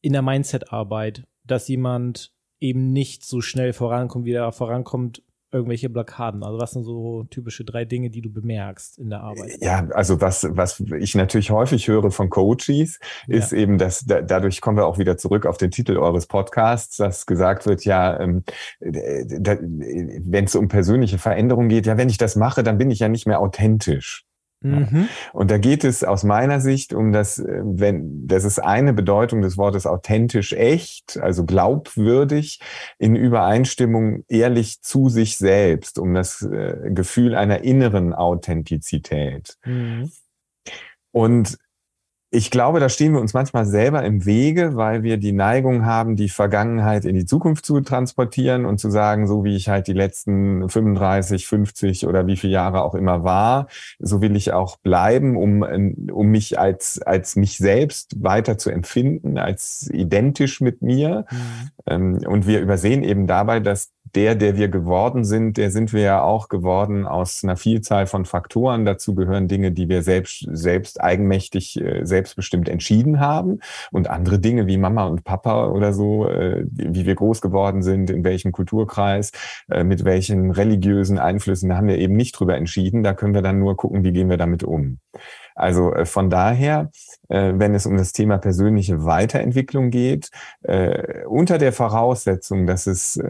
in 0.00 0.12
der 0.12 0.22
Mindset-Arbeit, 0.22 1.24
dass 1.50 1.68
jemand 1.68 2.32
eben 2.60 2.92
nicht 2.92 3.24
so 3.24 3.40
schnell 3.40 3.72
vorankommt, 3.72 4.24
wie 4.24 4.32
er 4.32 4.52
vorankommt, 4.52 5.22
irgendwelche 5.50 5.88
Blockaden? 5.88 6.42
Also 6.42 6.58
was 6.58 6.72
sind 6.72 6.84
so 6.84 7.24
typische 7.24 7.64
drei 7.64 7.84
Dinge, 7.84 8.10
die 8.10 8.20
du 8.20 8.30
bemerkst 8.30 8.98
in 8.98 9.10
der 9.10 9.20
Arbeit? 9.20 9.56
Ja, 9.60 9.86
also 9.92 10.20
was, 10.20 10.46
was 10.50 10.80
ich 10.80 11.14
natürlich 11.14 11.50
häufig 11.50 11.88
höre 11.88 12.10
von 12.10 12.28
Coaches, 12.28 12.98
ist 13.26 13.52
ja. 13.52 13.58
eben, 13.58 13.78
dass 13.78 14.04
da, 14.04 14.20
dadurch 14.20 14.60
kommen 14.60 14.76
wir 14.76 14.86
auch 14.86 14.98
wieder 14.98 15.16
zurück 15.16 15.46
auf 15.46 15.56
den 15.56 15.70
Titel 15.70 15.96
eures 15.96 16.26
Podcasts, 16.26 16.96
dass 16.98 17.26
gesagt 17.26 17.66
wird, 17.66 17.84
ja, 17.84 18.20
ähm, 18.20 18.44
wenn 18.80 20.44
es 20.44 20.54
um 20.54 20.68
persönliche 20.68 21.18
Veränderung 21.18 21.68
geht, 21.68 21.86
ja, 21.86 21.96
wenn 21.96 22.10
ich 22.10 22.18
das 22.18 22.36
mache, 22.36 22.62
dann 22.62 22.78
bin 22.78 22.90
ich 22.90 22.98
ja 22.98 23.08
nicht 23.08 23.26
mehr 23.26 23.40
authentisch. 23.40 24.27
Mhm. 24.60 25.08
Und 25.32 25.50
da 25.50 25.58
geht 25.58 25.84
es 25.84 26.02
aus 26.02 26.24
meiner 26.24 26.60
Sicht 26.60 26.92
um 26.92 27.12
das, 27.12 27.38
äh, 27.38 27.60
wenn, 27.62 28.26
das 28.26 28.44
ist 28.44 28.58
eine 28.58 28.92
Bedeutung 28.92 29.40
des 29.40 29.56
Wortes 29.56 29.86
authentisch 29.86 30.52
echt, 30.52 31.18
also 31.18 31.44
glaubwürdig, 31.44 32.60
in 32.98 33.14
Übereinstimmung 33.14 34.24
ehrlich 34.28 34.82
zu 34.82 35.08
sich 35.08 35.38
selbst, 35.38 35.98
um 35.98 36.14
das 36.14 36.42
äh, 36.42 36.90
Gefühl 36.90 37.34
einer 37.34 37.62
inneren 37.62 38.12
Authentizität. 38.12 39.56
Mhm. 39.64 40.10
Und 41.12 41.58
ich 42.30 42.50
glaube, 42.50 42.78
da 42.78 42.90
stehen 42.90 43.14
wir 43.14 43.20
uns 43.20 43.32
manchmal 43.32 43.64
selber 43.64 44.04
im 44.04 44.26
Wege, 44.26 44.76
weil 44.76 45.02
wir 45.02 45.16
die 45.16 45.32
Neigung 45.32 45.86
haben, 45.86 46.14
die 46.14 46.28
Vergangenheit 46.28 47.06
in 47.06 47.14
die 47.14 47.24
Zukunft 47.24 47.64
zu 47.64 47.80
transportieren 47.80 48.66
und 48.66 48.78
zu 48.78 48.90
sagen, 48.90 49.26
so 49.26 49.44
wie 49.44 49.56
ich 49.56 49.70
halt 49.70 49.86
die 49.86 49.94
letzten 49.94 50.68
35, 50.68 51.46
50 51.46 52.06
oder 52.06 52.26
wie 52.26 52.36
viele 52.36 52.52
Jahre 52.52 52.82
auch 52.82 52.94
immer 52.94 53.24
war, 53.24 53.68
so 53.98 54.20
will 54.20 54.36
ich 54.36 54.52
auch 54.52 54.76
bleiben, 54.76 55.36
um, 55.36 55.62
um 56.12 56.26
mich 56.26 56.58
als, 56.58 57.00
als 57.00 57.34
mich 57.36 57.56
selbst 57.56 58.22
weiter 58.22 58.58
zu 58.58 58.68
empfinden, 58.68 59.38
als 59.38 59.88
identisch 59.90 60.60
mit 60.60 60.82
mir. 60.82 61.24
Mhm. 61.30 61.70
Ähm, 61.86 62.18
und 62.26 62.46
wir 62.46 62.60
übersehen 62.60 63.04
eben 63.04 63.26
dabei, 63.26 63.60
dass 63.60 63.90
der, 64.14 64.34
der 64.34 64.56
wir 64.56 64.68
geworden 64.68 65.24
sind, 65.24 65.56
der 65.56 65.70
sind 65.70 65.92
wir 65.92 66.02
ja 66.02 66.22
auch 66.22 66.48
geworden 66.48 67.06
aus 67.06 67.42
einer 67.42 67.56
Vielzahl 67.56 68.06
von 68.06 68.24
Faktoren. 68.24 68.84
Dazu 68.84 69.14
gehören 69.14 69.48
Dinge, 69.48 69.72
die 69.72 69.88
wir 69.88 70.02
selbst, 70.02 70.46
selbst 70.50 71.00
eigenmächtig, 71.00 71.80
äh, 71.80 72.04
selbstbestimmt 72.04 72.68
entschieden 72.68 73.20
haben 73.20 73.60
und 73.90 74.08
andere 74.08 74.38
Dinge 74.38 74.66
wie 74.66 74.76
Mama 74.76 75.06
und 75.06 75.24
Papa 75.24 75.68
oder 75.68 75.92
so, 75.92 76.28
äh, 76.28 76.64
wie 76.70 77.06
wir 77.06 77.14
groß 77.14 77.40
geworden 77.40 77.82
sind, 77.82 78.10
in 78.10 78.24
welchem 78.24 78.52
Kulturkreis, 78.52 79.32
äh, 79.70 79.84
mit 79.84 80.04
welchen 80.04 80.50
religiösen 80.50 81.18
Einflüssen, 81.18 81.68
da 81.68 81.76
haben 81.76 81.88
wir 81.88 81.98
eben 81.98 82.16
nicht 82.16 82.32
drüber 82.32 82.56
entschieden. 82.56 83.02
Da 83.02 83.14
können 83.14 83.34
wir 83.34 83.42
dann 83.42 83.58
nur 83.58 83.76
gucken, 83.76 84.04
wie 84.04 84.12
gehen 84.12 84.30
wir 84.30 84.36
damit 84.36 84.62
um. 84.62 84.98
Also 85.58 85.92
äh, 85.92 86.06
von 86.06 86.30
daher, 86.30 86.90
äh, 87.28 87.52
wenn 87.56 87.74
es 87.74 87.84
um 87.84 87.96
das 87.96 88.12
Thema 88.12 88.38
persönliche 88.38 89.04
Weiterentwicklung 89.04 89.90
geht, 89.90 90.30
äh, 90.62 91.24
unter 91.26 91.58
der 91.58 91.72
Voraussetzung, 91.72 92.66
dass 92.66 92.86
es 92.86 93.20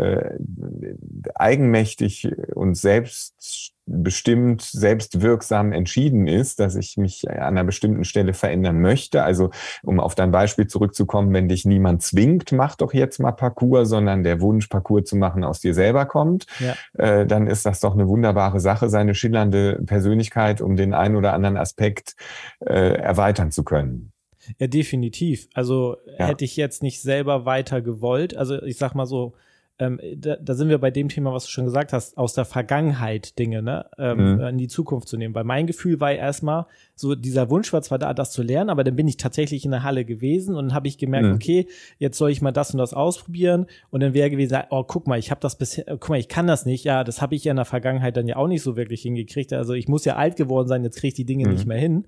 eigenmächtig 1.35 2.31
und 2.55 2.75
selbst 2.75 3.73
bestimmt 3.89 4.63
selbstwirksam 4.63 5.73
entschieden 5.73 6.27
ist, 6.27 6.61
dass 6.61 6.77
ich 6.77 6.97
mich 6.97 7.29
an 7.29 7.39
einer 7.39 7.65
bestimmten 7.65 8.05
Stelle 8.05 8.35
verändern 8.35 8.81
möchte. 8.81 9.23
Also 9.23 9.51
um 9.83 9.99
auf 9.99 10.15
dein 10.15 10.31
Beispiel 10.31 10.67
zurückzukommen, 10.67 11.33
wenn 11.33 11.49
dich 11.49 11.65
niemand 11.65 12.03
zwingt, 12.03 12.53
mach 12.53 12.77
doch 12.77 12.93
jetzt 12.93 13.19
mal 13.19 13.33
Parcours, 13.33 13.89
sondern 13.89 14.23
der 14.23 14.41
Wunsch, 14.41 14.69
Parcours 14.69 15.05
zu 15.05 15.17
machen, 15.17 15.45
aus 15.45 15.61
dir 15.61 15.75
selber 15.75 16.07
kommt, 16.07 16.47
ja. 16.61 16.75
äh, 16.99 17.27
dann 17.27 17.47
ist 17.47 17.65
das 17.67 17.81
doch 17.81 17.95
eine 17.95 18.09
wunderbare 18.09 18.61
Sache, 18.61 18.89
seine 18.89 19.15
schillernde 19.15 19.81
Persönlichkeit 19.87 20.61
um 20.61 20.77
den 20.77 20.95
einen 20.95 21.17
oder 21.17 21.33
anderen 21.33 21.57
Aspekt 21.57 22.15
äh, 22.61 22.99
erweitern 22.99 23.51
zu 23.51 23.65
können. 23.65 24.13
Ja, 24.59 24.67
definitiv. 24.67 25.49
Also 25.55 25.97
ja. 26.19 26.27
hätte 26.27 26.45
ich 26.45 26.57
jetzt 26.57 26.83
nicht 26.83 27.01
selber 27.01 27.45
weiter 27.45 27.83
gewollt, 27.83 28.37
also 28.37 28.63
ich 28.63 28.79
sag 28.79 28.95
mal 28.95 29.07
so, 29.07 29.35
ähm, 29.81 30.01
da, 30.17 30.37
da, 30.37 30.55
sind 30.55 30.71
wir 30.71 30.79
bei 30.79 30.91
dem 30.91 31.09
Thema, 31.09 31.33
was 31.33 31.45
du 31.45 31.51
schon 31.51 31.65
gesagt 31.65 31.93
hast, 31.93 32.19
aus 32.19 32.35
der 32.35 32.45
Vergangenheit 32.45 33.39
Dinge 33.39 33.63
ne, 33.63 33.87
ähm, 33.97 34.35
mhm. 34.35 34.41
in 34.41 34.59
die 34.59 34.67
Zukunft 34.67 35.07
zu 35.07 35.17
nehmen. 35.17 35.37
Weil 35.37 35.45
mein 35.45 35.69
Gefühl 35.69 36.01
war 36.01 36.11
erstmal, 36.11 36.67
so 36.97 37.15
dieser 37.15 37.49
Wunsch 37.49 37.73
war 37.73 37.81
zwar 37.83 37.99
da, 37.99 38.13
das 38.13 38.33
zu 38.33 38.43
lernen, 38.43 38.71
aber 38.71 38.83
dann 38.83 38.97
bin 38.97 39.07
ich 39.07 39.19
tatsächlich 39.19 39.65
in 39.65 39.71
der 39.71 39.85
Halle 39.85 40.05
gewesen 40.05 40.57
und 40.57 40.75
habe 40.75 40.89
ich 40.89 40.99
gemerkt, 40.99 41.29
mhm. 41.29 41.35
okay, 41.35 41.69
jetzt 41.99 42.19
soll 42.19 42.31
ich 42.31 42.43
mal 42.43 42.51
das 42.51 42.73
und 42.73 42.79
das 42.79 42.93
ausprobieren 42.93 43.67
und 43.91 44.01
dann 44.01 44.15
wäre 44.15 44.31
gewesen, 44.31 44.59
oh, 44.71 44.83
guck 44.83 45.07
mal, 45.07 45.19
ich 45.19 45.31
habe 45.31 45.41
das 45.41 45.57
bisher, 45.57 45.85
guck 45.87 46.09
mal, 46.09 46.19
ich 46.19 46.29
kann 46.29 46.49
das 46.49 46.67
nicht, 46.67 46.83
ja, 46.83 47.05
das 47.05 47.23
habe 47.23 47.37
ich 47.37 47.45
ja 47.45 47.53
in 47.53 47.57
der 47.57 47.65
Vergangenheit 47.65 48.17
dann 48.17 48.27
ja 48.27 48.35
auch 48.35 48.49
nicht 48.49 48.63
so 48.63 48.77
wirklich 48.77 49.03
hingekriegt. 49.03 49.53
Also 49.53 49.75
ich 49.75 49.87
muss 49.87 50.05
ja 50.05 50.17
alt 50.17 50.35
geworden 50.35 50.67
sein, 50.67 50.83
jetzt 50.83 50.97
kriege 50.97 51.09
ich 51.09 51.15
die 51.15 51.25
Dinge 51.25 51.47
mhm. 51.47 51.53
nicht 51.53 51.67
mehr 51.67 51.79
hin. 51.79 52.07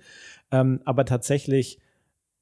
Ähm, 0.51 0.81
aber 0.85 1.05
tatsächlich, 1.05 1.79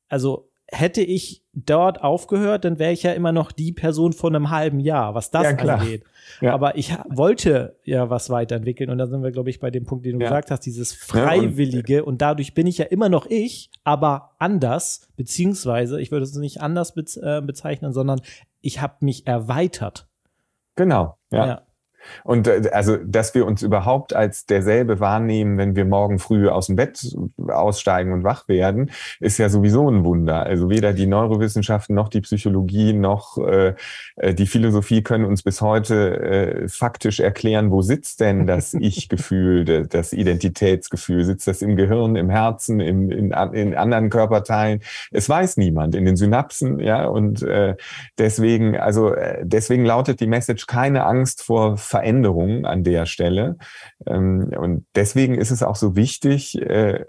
also 0.08 0.47
hätte 0.70 1.00
ich 1.00 1.42
dort 1.54 2.02
aufgehört, 2.02 2.64
dann 2.64 2.78
wäre 2.78 2.92
ich 2.92 3.02
ja 3.02 3.12
immer 3.12 3.32
noch 3.32 3.52
die 3.52 3.72
Person 3.72 4.12
von 4.12 4.36
einem 4.36 4.50
halben 4.50 4.80
Jahr, 4.80 5.14
was 5.14 5.30
das 5.30 5.44
ja, 5.44 5.56
angeht. 5.56 6.04
Ja. 6.40 6.52
Aber 6.52 6.76
ich 6.76 6.94
wollte 7.08 7.76
ja 7.84 8.10
was 8.10 8.28
weiterentwickeln 8.28 8.90
und 8.90 8.98
da 8.98 9.06
sind 9.06 9.22
wir, 9.22 9.30
glaube 9.30 9.50
ich, 9.50 9.60
bei 9.60 9.70
dem 9.70 9.86
Punkt, 9.86 10.04
den 10.04 10.18
du 10.18 10.24
ja. 10.24 10.28
gesagt 10.28 10.50
hast, 10.50 10.60
dieses 10.60 10.92
Freiwillige 10.92 12.04
und, 12.04 12.14
und, 12.14 12.22
dadurch 12.22 12.54
bin 12.54 12.66
ich 12.66 12.78
ja 12.78 12.84
immer 12.84 13.08
noch 13.08 13.26
ich, 13.26 13.70
aber 13.82 14.32
anders, 14.38 15.08
beziehungsweise, 15.16 16.00
ich 16.00 16.10
würde 16.10 16.24
es 16.24 16.34
nicht 16.34 16.60
anders 16.60 16.94
äh, 17.16 17.40
bezeichnen, 17.40 17.92
sondern 17.92 18.20
ich 18.60 18.80
habe 18.80 18.96
mich 19.00 19.26
erweitert. 19.26 20.06
Genau, 20.76 21.16
ja. 21.30 21.62
Und 22.24 22.46
äh, 22.46 22.70
also, 22.72 22.96
dass 22.96 23.34
wir 23.34 23.46
uns 23.46 23.62
überhaupt 23.62 24.14
als 24.14 24.46
derselbe 24.46 25.00
wahrnehmen, 25.00 25.58
wenn 25.58 25.76
wir 25.76 25.84
morgen 25.84 26.18
früh 26.18 26.48
aus 26.48 26.66
dem 26.66 26.76
Bett 26.76 27.16
aussteigen 27.48 28.12
und 28.12 28.24
wach 28.24 28.48
werden, 28.48 28.90
ist 29.20 29.38
ja 29.38 29.48
sowieso 29.48 29.88
ein 29.90 30.04
Wunder. 30.04 30.44
Also 30.44 30.70
weder 30.70 30.92
die 30.92 31.06
Neurowissenschaften 31.06 31.94
noch 31.94 32.08
die 32.08 32.20
Psychologie 32.20 32.92
noch 32.92 33.38
äh, 33.38 33.74
äh 34.16 34.34
die 34.34 34.46
Philosophie 34.46 35.02
können 35.02 35.24
uns 35.24 35.42
bis 35.42 35.60
heute 35.60 36.20
äh, 36.20 36.68
faktisch 36.68 37.20
erklären, 37.20 37.70
wo 37.70 37.82
sitzt 37.82 38.20
denn 38.20 38.46
das 38.46 38.74
Ich-Gefühl, 38.78 39.86
das 39.86 40.12
Identitätsgefühl? 40.12 41.24
Sitzt 41.24 41.46
das 41.46 41.62
im 41.62 41.76
Gehirn, 41.76 42.16
im 42.16 42.30
Herzen, 42.30 42.80
im, 42.80 43.10
in, 43.10 43.32
in 43.52 43.74
anderen 43.74 44.10
Körperteilen? 44.10 44.80
Es 45.10 45.28
weiß 45.28 45.56
niemand. 45.56 45.94
In 45.94 46.04
den 46.04 46.16
Synapsen, 46.16 46.80
ja. 46.80 47.06
Und 47.06 47.42
äh, 47.42 47.76
deswegen, 48.18 48.76
also 48.76 49.12
äh, 49.12 49.40
deswegen 49.42 49.84
lautet 49.84 50.20
die 50.20 50.26
Message 50.26 50.66
keine 50.66 51.04
Angst 51.04 51.42
vor 51.42 51.76
Veränderungen 51.88 52.64
an 52.66 52.84
der 52.84 53.06
Stelle. 53.06 53.56
Ähm, 54.06 54.50
und 54.56 54.86
deswegen 54.94 55.34
ist 55.36 55.50
es 55.50 55.62
auch 55.62 55.76
so 55.76 55.96
wichtig, 55.96 56.60
äh, 56.60 57.04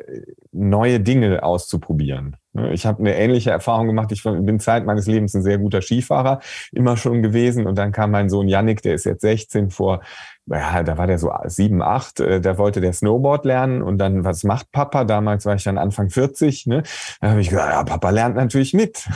neue 0.52 1.00
Dinge 1.00 1.44
auszuprobieren. 1.44 2.38
Ich 2.72 2.86
habe 2.86 3.00
eine 3.00 3.16
ähnliche 3.16 3.52
Erfahrung 3.52 3.88
gemacht. 3.88 4.12
Ich 4.12 4.24
bin 4.24 4.60
Zeit 4.60 4.86
meines 4.86 5.06
Lebens 5.06 5.36
ein 5.36 5.44
sehr 5.44 5.60
guter 5.60 5.82
Skifahrer, 5.82 6.40
immer 6.72 6.98
schon 6.98 7.22
gewesen. 7.22 7.68
Und 7.68 7.78
dann 7.78 7.92
kam 7.92 8.12
mein 8.12 8.30
Sohn 8.30 8.48
Yannick, 8.48 8.82
der 8.82 8.96
ist 8.96 9.06
jetzt 9.06 9.22
16, 9.22 9.70
vor 9.70 10.02
ja, 10.48 10.84
da 10.84 10.98
war 10.98 11.08
der 11.08 11.20
so 11.20 11.32
sieben, 11.46 11.82
acht, 11.82 12.20
äh, 12.20 12.42
da 12.42 12.58
wollte 12.58 12.82
der 12.82 12.94
Snowboard 12.94 13.46
lernen 13.46 13.82
und 13.82 13.98
dann, 14.00 14.24
was 14.24 14.44
macht 14.44 14.72
Papa? 14.72 15.04
Damals 15.04 15.46
war 15.46 15.56
ich 15.56 15.64
dann 15.64 15.78
Anfang 15.78 16.10
40, 16.10 16.66
ne? 16.66 16.84
Da 17.22 17.32
habe 17.32 17.42
ich 17.42 17.50
gesagt, 17.50 17.72
ja, 17.72 17.84
Papa 17.84 18.10
lernt 18.10 18.36
natürlich 18.36 18.74
mit. 18.74 19.08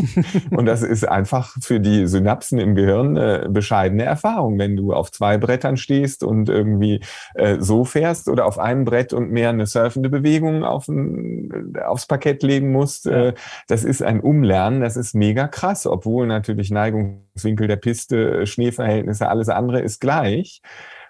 und 0.50 0.66
das 0.66 0.82
ist 0.82 1.06
einfach 1.06 1.56
für 1.60 1.80
die 1.80 2.06
Synapsen 2.06 2.58
im 2.58 2.74
Gehirn 2.74 3.16
äh, 3.16 3.46
bescheidene 3.48 4.04
Erfahrung, 4.04 4.58
wenn 4.58 4.76
du 4.76 4.92
auf 4.92 5.12
zwei 5.12 5.38
Brettern 5.38 5.76
stehst 5.76 6.24
und 6.24 6.48
irgendwie 6.48 7.00
äh, 7.34 7.58
so 7.60 7.84
fährst 7.84 8.28
oder 8.28 8.46
auf 8.46 8.58
einem 8.58 8.84
Brett 8.84 9.12
und 9.12 9.30
mehr 9.30 9.50
eine 9.50 9.66
surfende 9.66 10.08
Bewegung 10.08 10.64
auf 10.64 10.88
ein, 10.88 11.74
aufs 11.84 12.06
Parkett 12.06 12.42
legen 12.42 12.72
musst. 12.72 13.06
Äh, 13.06 13.34
das 13.68 13.84
ist 13.84 14.02
ein 14.02 14.20
Umlernen, 14.20 14.80
das 14.80 14.96
ist 14.96 15.14
mega 15.14 15.46
krass, 15.46 15.86
obwohl 15.86 16.26
natürlich 16.26 16.70
Neigungswinkel 16.70 17.68
der 17.68 17.76
Piste, 17.76 18.46
Schneeverhältnisse, 18.46 19.28
alles 19.28 19.48
andere 19.48 19.80
ist 19.80 20.00
gleich. 20.00 20.62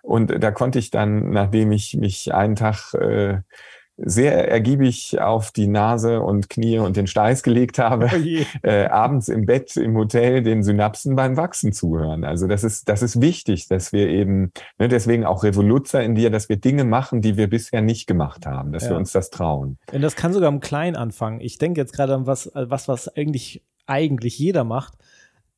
Und 0.03 0.43
da 0.43 0.51
konnte 0.51 0.79
ich 0.79 0.91
dann, 0.91 1.31
nachdem 1.31 1.73
ich 1.73 1.97
mich 1.97 2.35
einen 2.35 2.57
Tag 2.57 2.95
äh, 2.95 3.39
sehr 4.03 4.49
ergiebig 4.49 5.21
auf 5.21 5.51
die 5.51 5.67
Nase 5.67 6.21
und 6.21 6.49
Knie 6.49 6.79
und 6.79 6.97
den 6.97 7.07
Steiß 7.07 7.43
gelegt 7.43 7.79
habe, 7.79 8.11
oh 8.13 8.45
äh, 8.67 8.87
abends 8.87 9.29
im 9.29 9.45
Bett 9.45 9.77
im 9.77 9.97
Hotel 9.97 10.43
den 10.43 10.63
Synapsen 10.63 11.17
beim 11.17 11.37
Wachsen 11.37 11.73
zuhören. 11.73 12.25
Also 12.25 12.47
das 12.47 12.65
ist, 12.65 12.89
das 12.89 13.03
ist 13.03 13.21
wichtig, 13.21 13.69
dass 13.69 13.93
wir 13.93 14.09
eben, 14.09 14.53
ne, 14.79 14.89
deswegen 14.89 15.25
auch 15.25 15.45
Revoluzer 15.45 16.03
in 16.03 16.15
dir, 16.15 16.31
dass 16.31 16.49
wir 16.49 16.57
Dinge 16.57 16.85
machen, 16.85 17.21
die 17.21 17.37
wir 17.37 17.51
bisher 17.51 17.83
nicht 17.83 18.07
gemacht 18.07 18.47
haben, 18.47 18.73
dass 18.73 18.85
ja. 18.85 18.91
wir 18.91 18.97
uns 18.97 19.13
das 19.13 19.31
trauen. 19.31 19.79
Und 19.93 20.01
das 20.01 20.17
kann 20.17 20.33
sogar 20.33 20.49
im 20.49 20.61
Kleinen 20.61 20.97
anfangen. 20.97 21.41
Ich 21.41 21.59
denke 21.59 21.81
jetzt 21.81 21.93
gerade 21.93 22.15
an 22.15 22.27
was, 22.27 22.51
was, 22.55 22.89
was 22.89 23.09
eigentlich, 23.09 23.63
eigentlich 23.87 24.39
jeder 24.39 24.65
macht, 24.65 24.95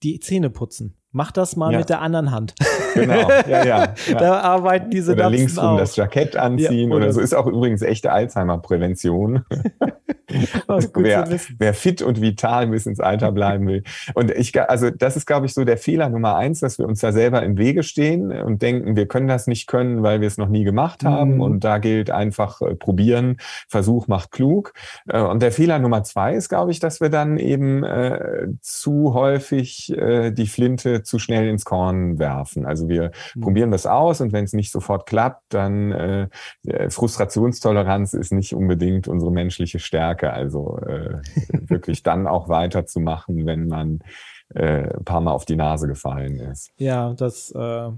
die 0.03 0.19
Zähne 0.19 0.51
putzen. 0.51 0.97
Mach 1.13 1.31
das 1.31 1.57
mal 1.57 1.73
ja. 1.73 1.79
mit 1.79 1.91
der 1.91 2.01
anderen 2.01 2.31
Hand. 2.31 2.55
Genau, 2.95 3.27
ja, 3.49 3.65
ja. 3.65 3.65
ja. 4.07 4.19
da 4.19 4.41
arbeiten 4.41 4.91
diese 4.91 5.13
Oder 5.13 5.31
links 5.31 5.57
um 5.57 5.79
das 5.79 5.97
Jackett 5.97 6.37
anziehen 6.37 6.91
ja, 6.91 6.95
oder, 6.95 7.07
oder, 7.07 7.13
so. 7.15 7.21
Ist 7.21 7.35
auch 7.35 7.47
übrigens 7.47 7.81
echte 7.81 8.13
Alzheimer-Prävention. 8.13 9.47
wer, 10.69 11.29
wer 11.59 11.75
fit 11.75 12.03
und 12.03 12.21
vital 12.21 12.67
bis 12.67 12.87
ins 12.87 13.01
Alter 13.01 13.33
bleiben 13.33 13.67
will. 13.67 13.83
Und 14.15 14.31
ich, 14.31 14.59
also 14.61 14.91
das 14.91 15.17
ist, 15.17 15.27
glaube 15.27 15.47
ich, 15.47 15.55
so 15.55 15.65
der 15.65 15.79
Fehler 15.79 16.09
Nummer 16.09 16.37
eins, 16.37 16.61
dass 16.61 16.79
wir 16.79 16.87
uns 16.87 17.01
da 17.01 17.13
selber 17.13 17.43
im 17.43 17.57
Wege 17.59 17.83
stehen 17.83 18.31
und 18.31 18.63
denken, 18.63 18.97
wir 18.97 19.07
können 19.07 19.29
das 19.29 19.47
nicht 19.47 19.67
können, 19.67 20.03
weil 20.03 20.21
wir 20.21 20.29
es 20.29 20.39
noch 20.39 20.49
nie 20.49 20.65
gemacht 20.65 21.05
haben. 21.05 21.37
Mhm. 21.37 21.41
Und 21.41 21.65
da 21.65 21.79
gilt 21.79 22.11
einfach 22.11 22.61
äh, 22.61 22.75
probieren, 22.75 23.37
Versuch 23.69 24.09
macht 24.09 24.33
klug. 24.33 24.75
Äh, 25.09 25.21
und 25.21 25.43
der 25.43 25.53
Fehler 25.53 25.79
Nummer 25.79 26.05
zwei 26.05 26.35
ist, 26.35 26.49
glaube 26.49 26.73
ich, 26.73 26.81
dass 26.81 27.01
wir 27.01 27.09
dann 27.09 27.39
eben 27.39 27.85
äh, 27.85 28.49
zu 28.61 29.15
häufig 29.15 29.97
äh, 29.97 30.31
die 30.31 30.47
Flinte 30.47 31.02
zu 31.03 31.19
schnell 31.19 31.49
ins 31.49 31.65
Korn 31.65 32.19
werfen. 32.19 32.67
Also 32.67 32.89
wir 32.89 33.13
mhm. 33.35 33.41
probieren 33.41 33.71
das 33.71 33.87
aus 33.87 34.21
und 34.21 34.33
wenn 34.33 34.45
es 34.45 34.53
nicht 34.53 34.71
sofort 34.71 35.07
klappt, 35.07 35.43
dann 35.51 35.93
äh, 35.93 36.29
Frustrationstoleranz 36.89 38.15
ist 38.15 38.33
nicht 38.33 38.55
unbedingt 38.55 39.09
unsere 39.09 39.31
menschliche 39.31 39.79
Stärke. 39.79 40.33
Also 40.33 40.79
äh, 40.79 41.21
wirklich 41.53 42.03
dann 42.03 42.27
auch 42.27 42.49
weiterzumachen, 42.49 43.47
wenn 43.47 43.69
man 43.69 44.01
äh, 44.55 44.95
ein 44.95 45.05
paar 45.05 45.21
Mal 45.21 45.33
auf 45.33 45.45
die 45.45 45.57
Nase 45.57 45.87
gefallen 45.87 46.37
ist. 46.37 46.71
Ja, 46.77 47.15
das 47.15 47.53
äh 47.57 47.91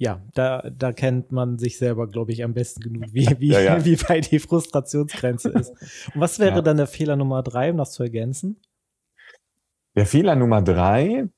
ja, 0.00 0.22
da, 0.34 0.70
da 0.70 0.92
kennt 0.92 1.32
man 1.32 1.58
sich 1.58 1.76
selber, 1.76 2.06
glaube 2.06 2.30
ich, 2.30 2.44
am 2.44 2.54
besten 2.54 2.80
genug, 2.80 3.06
wie, 3.12 3.26
wie, 3.40 3.48
ja, 3.48 3.60
ja. 3.60 3.84
wie 3.84 4.00
weit 4.02 4.30
die 4.30 4.38
Frustrationsgrenze 4.38 5.50
ist. 5.50 5.70
Und 6.14 6.20
was 6.20 6.38
wäre 6.38 6.56
ja. 6.56 6.62
dann 6.62 6.76
der 6.76 6.86
Fehler 6.86 7.16
Nummer 7.16 7.42
drei, 7.42 7.72
um 7.72 7.76
das 7.76 7.92
zu 7.92 8.04
ergänzen? 8.04 8.60
Der 9.96 10.06
Fehler 10.06 10.36
Nummer 10.36 10.62
drei 10.62 11.28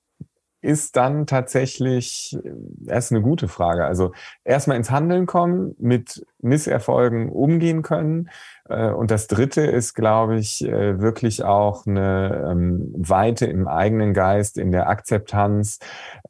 ist 0.63 0.97
dann 0.97 1.27
tatsächlich 1.27 2.37
äh, 2.45 2.53
erst 2.87 3.13
eine 3.13 3.23
gute 3.23 3.49
Frage. 3.49 3.85
Also 3.85 4.13
erstmal 4.45 4.77
ins 4.77 4.91
Handeln 4.91 5.27
kommen, 5.27 5.75
mit 5.79 6.25
Misserfolgen 6.41 7.31
umgehen 7.31 7.83
können. 7.83 8.31
Äh, 8.69 8.91
und 8.91 9.11
das 9.11 9.27
Dritte 9.27 9.63
ist, 9.63 9.95
glaube 9.95 10.39
ich, 10.39 10.65
äh, 10.65 11.01
wirklich 11.01 11.45
auch 11.45 11.87
eine 11.87 12.49
ähm, 12.51 12.93
Weite 12.97 13.47
im 13.47 13.69
eigenen 13.69 14.15
Geist, 14.15 14.59
in 14.59 14.71
der 14.71 14.89
Akzeptanz, 14.89 15.79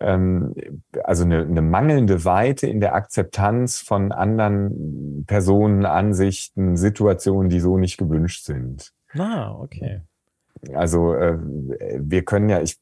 ähm, 0.01 0.55
also 1.05 1.25
eine, 1.25 1.41
eine 1.43 1.63
mangelnde 1.63 2.25
Weite 2.25 2.67
in 2.67 2.81
der 2.81 2.95
Akzeptanz 2.95 3.81
von 3.81 4.13
anderen 4.13 5.25
Personen, 5.27 5.85
Ansichten, 5.87 6.77
Situationen, 6.77 7.51
die 7.51 7.61
so 7.61 7.79
nicht 7.79 7.99
gewünscht 7.99 8.45
sind. 8.45 8.93
Ah, 9.19 9.53
okay. 9.59 10.03
Also 10.75 11.15
äh, 11.15 11.39
wir 11.41 12.25
können 12.25 12.49
ja, 12.51 12.61
ich, 12.61 12.79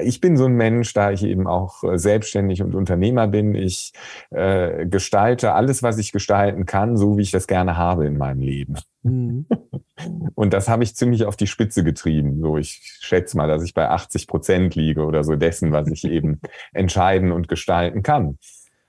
ich 0.00 0.20
bin 0.20 0.36
so 0.36 0.46
ein 0.46 0.54
Mensch, 0.54 0.92
da 0.94 1.10
ich 1.10 1.22
eben 1.22 1.46
auch 1.46 1.84
äh, 1.84 1.98
selbstständig 1.98 2.62
und 2.62 2.74
Unternehmer 2.74 3.28
bin. 3.28 3.54
Ich 3.54 3.92
äh, 4.30 4.86
gestalte 4.86 5.52
alles, 5.52 5.82
was 5.82 5.98
ich 5.98 6.12
gestalten 6.12 6.64
kann, 6.64 6.96
so 6.96 7.18
wie 7.18 7.22
ich 7.22 7.30
das 7.30 7.46
gerne 7.46 7.76
habe 7.76 8.06
in 8.06 8.16
meinem 8.16 8.40
Leben. 8.40 8.76
Mhm. 9.02 9.46
Und 10.34 10.52
das 10.52 10.68
habe 10.68 10.82
ich 10.82 10.96
ziemlich 10.96 11.24
auf 11.24 11.36
die 11.36 11.46
Spitze 11.46 11.84
getrieben. 11.84 12.40
So, 12.40 12.56
ich 12.56 12.98
schätze 13.00 13.36
mal, 13.36 13.46
dass 13.46 13.62
ich 13.62 13.74
bei 13.74 13.88
80 13.88 14.26
Prozent 14.26 14.74
liege 14.74 15.04
oder 15.04 15.22
so 15.22 15.36
dessen, 15.36 15.72
was 15.72 15.88
ich 15.88 16.04
eben 16.04 16.40
entscheiden 16.72 17.30
und 17.30 17.48
gestalten 17.48 18.02
kann. 18.02 18.38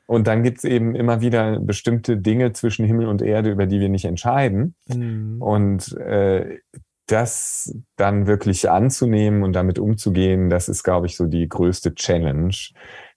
Und 0.07 0.27
dann 0.27 0.43
gibt's 0.43 0.63
eben 0.63 0.95
immer 0.95 1.21
wieder 1.21 1.59
bestimmte 1.59 2.17
Dinge 2.17 2.53
zwischen 2.53 2.85
Himmel 2.85 3.07
und 3.07 3.21
Erde, 3.21 3.51
über 3.51 3.65
die 3.65 3.79
wir 3.79 3.89
nicht 3.89 4.05
entscheiden. 4.05 4.75
Mhm. 4.87 5.41
Und 5.41 5.97
äh, 5.97 6.59
das 7.07 7.75
dann 7.97 8.27
wirklich 8.27 8.69
anzunehmen 8.69 9.43
und 9.43 9.53
damit 9.53 9.79
umzugehen, 9.79 10.49
das 10.49 10.69
ist, 10.69 10.83
glaube 10.83 11.07
ich, 11.07 11.15
so 11.15 11.25
die 11.25 11.47
größte 11.47 11.93
Challenge, 11.93 12.55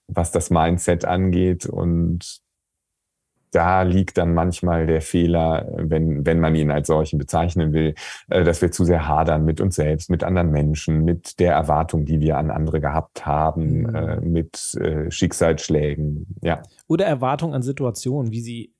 was 0.07 0.31
das 0.31 0.49
Mindset 0.49 1.05
angeht. 1.05 1.65
Und 1.65 2.41
da 3.51 3.81
liegt 3.81 4.17
dann 4.17 4.33
manchmal 4.33 4.85
der 4.85 5.01
Fehler, 5.01 5.67
wenn, 5.75 6.25
wenn 6.25 6.39
man 6.39 6.53
ihn 6.55 6.69
als 6.69 6.87
solchen 6.87 7.17
bezeichnen 7.17 7.73
will, 7.73 7.95
äh, 8.29 8.43
dass 8.43 8.61
wir 8.61 8.71
zu 8.71 8.85
sehr 8.85 9.07
hadern 9.07 9.43
mit 9.43 9.59
uns 9.59 9.75
selbst, 9.75 10.09
mit 10.09 10.23
anderen 10.23 10.51
Menschen, 10.51 11.03
mit 11.03 11.39
der 11.39 11.53
Erwartung, 11.53 12.05
die 12.05 12.19
wir 12.19 12.37
an 12.37 12.51
andere 12.51 12.79
gehabt 12.79 13.25
haben, 13.25 13.81
mhm. 13.81 13.95
Äh, 13.95 14.21
mit 14.21 14.75
äh, 14.75 15.09
Schicksalsschlägen, 15.09 16.27
ja. 16.41 16.61
Oder 16.87 17.05
Erwartungen 17.05 17.55
an 17.55 17.63
Situationen, 17.63 18.31
wie 18.31 18.41
sie 18.41 18.73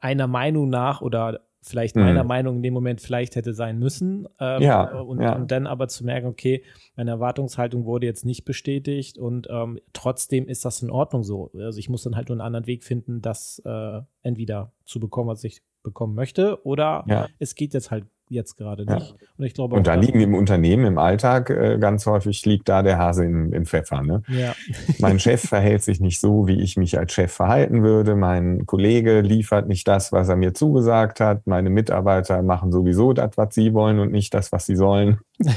einer 0.00 0.26
Meinung 0.26 0.68
nach 0.68 1.00
oder 1.00 1.40
vielleicht 1.62 1.96
meiner 1.96 2.22
mhm. 2.22 2.28
Meinung 2.28 2.56
in 2.56 2.62
dem 2.62 2.74
Moment 2.74 3.00
vielleicht 3.00 3.36
hätte 3.36 3.52
sein 3.52 3.78
müssen. 3.78 4.26
Ähm, 4.38 4.62
ja, 4.62 4.98
und, 5.00 5.20
ja. 5.20 5.34
und, 5.34 5.50
dann 5.50 5.66
aber 5.66 5.88
zu 5.88 6.04
merken, 6.04 6.26
okay, 6.26 6.64
meine 6.96 7.10
Erwartungshaltung 7.10 7.84
wurde 7.84 8.06
jetzt 8.06 8.24
nicht 8.24 8.44
bestätigt 8.44 9.18
und 9.18 9.48
ähm, 9.50 9.78
trotzdem 9.92 10.48
ist 10.48 10.64
das 10.64 10.82
in 10.82 10.90
Ordnung 10.90 11.22
so. 11.22 11.50
Also 11.54 11.78
ich 11.78 11.88
muss 11.88 12.02
dann 12.02 12.16
halt 12.16 12.28
nur 12.28 12.34
einen 12.34 12.46
anderen 12.46 12.66
Weg 12.66 12.84
finden, 12.84 13.20
das 13.20 13.60
äh, 13.64 14.00
entweder 14.22 14.72
zu 14.84 15.00
bekommen, 15.00 15.28
was 15.28 15.44
ich 15.44 15.62
bekommen 15.82 16.14
möchte, 16.14 16.64
oder 16.64 17.04
ja. 17.06 17.28
es 17.38 17.54
geht 17.54 17.74
jetzt 17.74 17.90
halt 17.90 18.04
jetzt 18.30 18.56
gerade 18.56 18.86
nicht. 18.86 19.10
Ja. 19.10 19.26
Und 19.36 19.44
ich 19.44 19.54
glaube, 19.54 19.76
und 19.76 19.86
da 19.86 19.94
liegen 19.94 20.20
im 20.20 20.34
Unternehmen, 20.34 20.86
im 20.86 20.98
Alltag 20.98 21.50
äh, 21.50 21.78
ganz 21.78 22.06
häufig 22.06 22.44
liegt 22.46 22.68
da 22.68 22.82
der 22.82 22.96
Hase 22.96 23.24
im, 23.24 23.52
im 23.52 23.66
Pfeffer. 23.66 24.02
Ne? 24.02 24.22
Ja. 24.28 24.54
mein 25.00 25.18
Chef 25.18 25.42
verhält 25.42 25.82
sich 25.82 26.00
nicht 26.00 26.20
so, 26.20 26.46
wie 26.46 26.60
ich 26.60 26.76
mich 26.76 26.96
als 26.96 27.12
Chef 27.12 27.32
verhalten 27.32 27.82
würde. 27.82 28.14
Mein 28.14 28.66
Kollege 28.66 29.20
liefert 29.20 29.68
nicht 29.68 29.86
das, 29.88 30.12
was 30.12 30.28
er 30.28 30.36
mir 30.36 30.54
zugesagt 30.54 31.20
hat. 31.20 31.46
Meine 31.46 31.70
Mitarbeiter 31.70 32.40
machen 32.42 32.70
sowieso 32.70 33.12
das, 33.12 33.36
was 33.36 33.52
sie 33.54 33.74
wollen 33.74 33.98
und 33.98 34.12
nicht 34.12 34.32
das, 34.32 34.52
was 34.52 34.64
sie 34.64 34.76
sollen. 34.76 35.18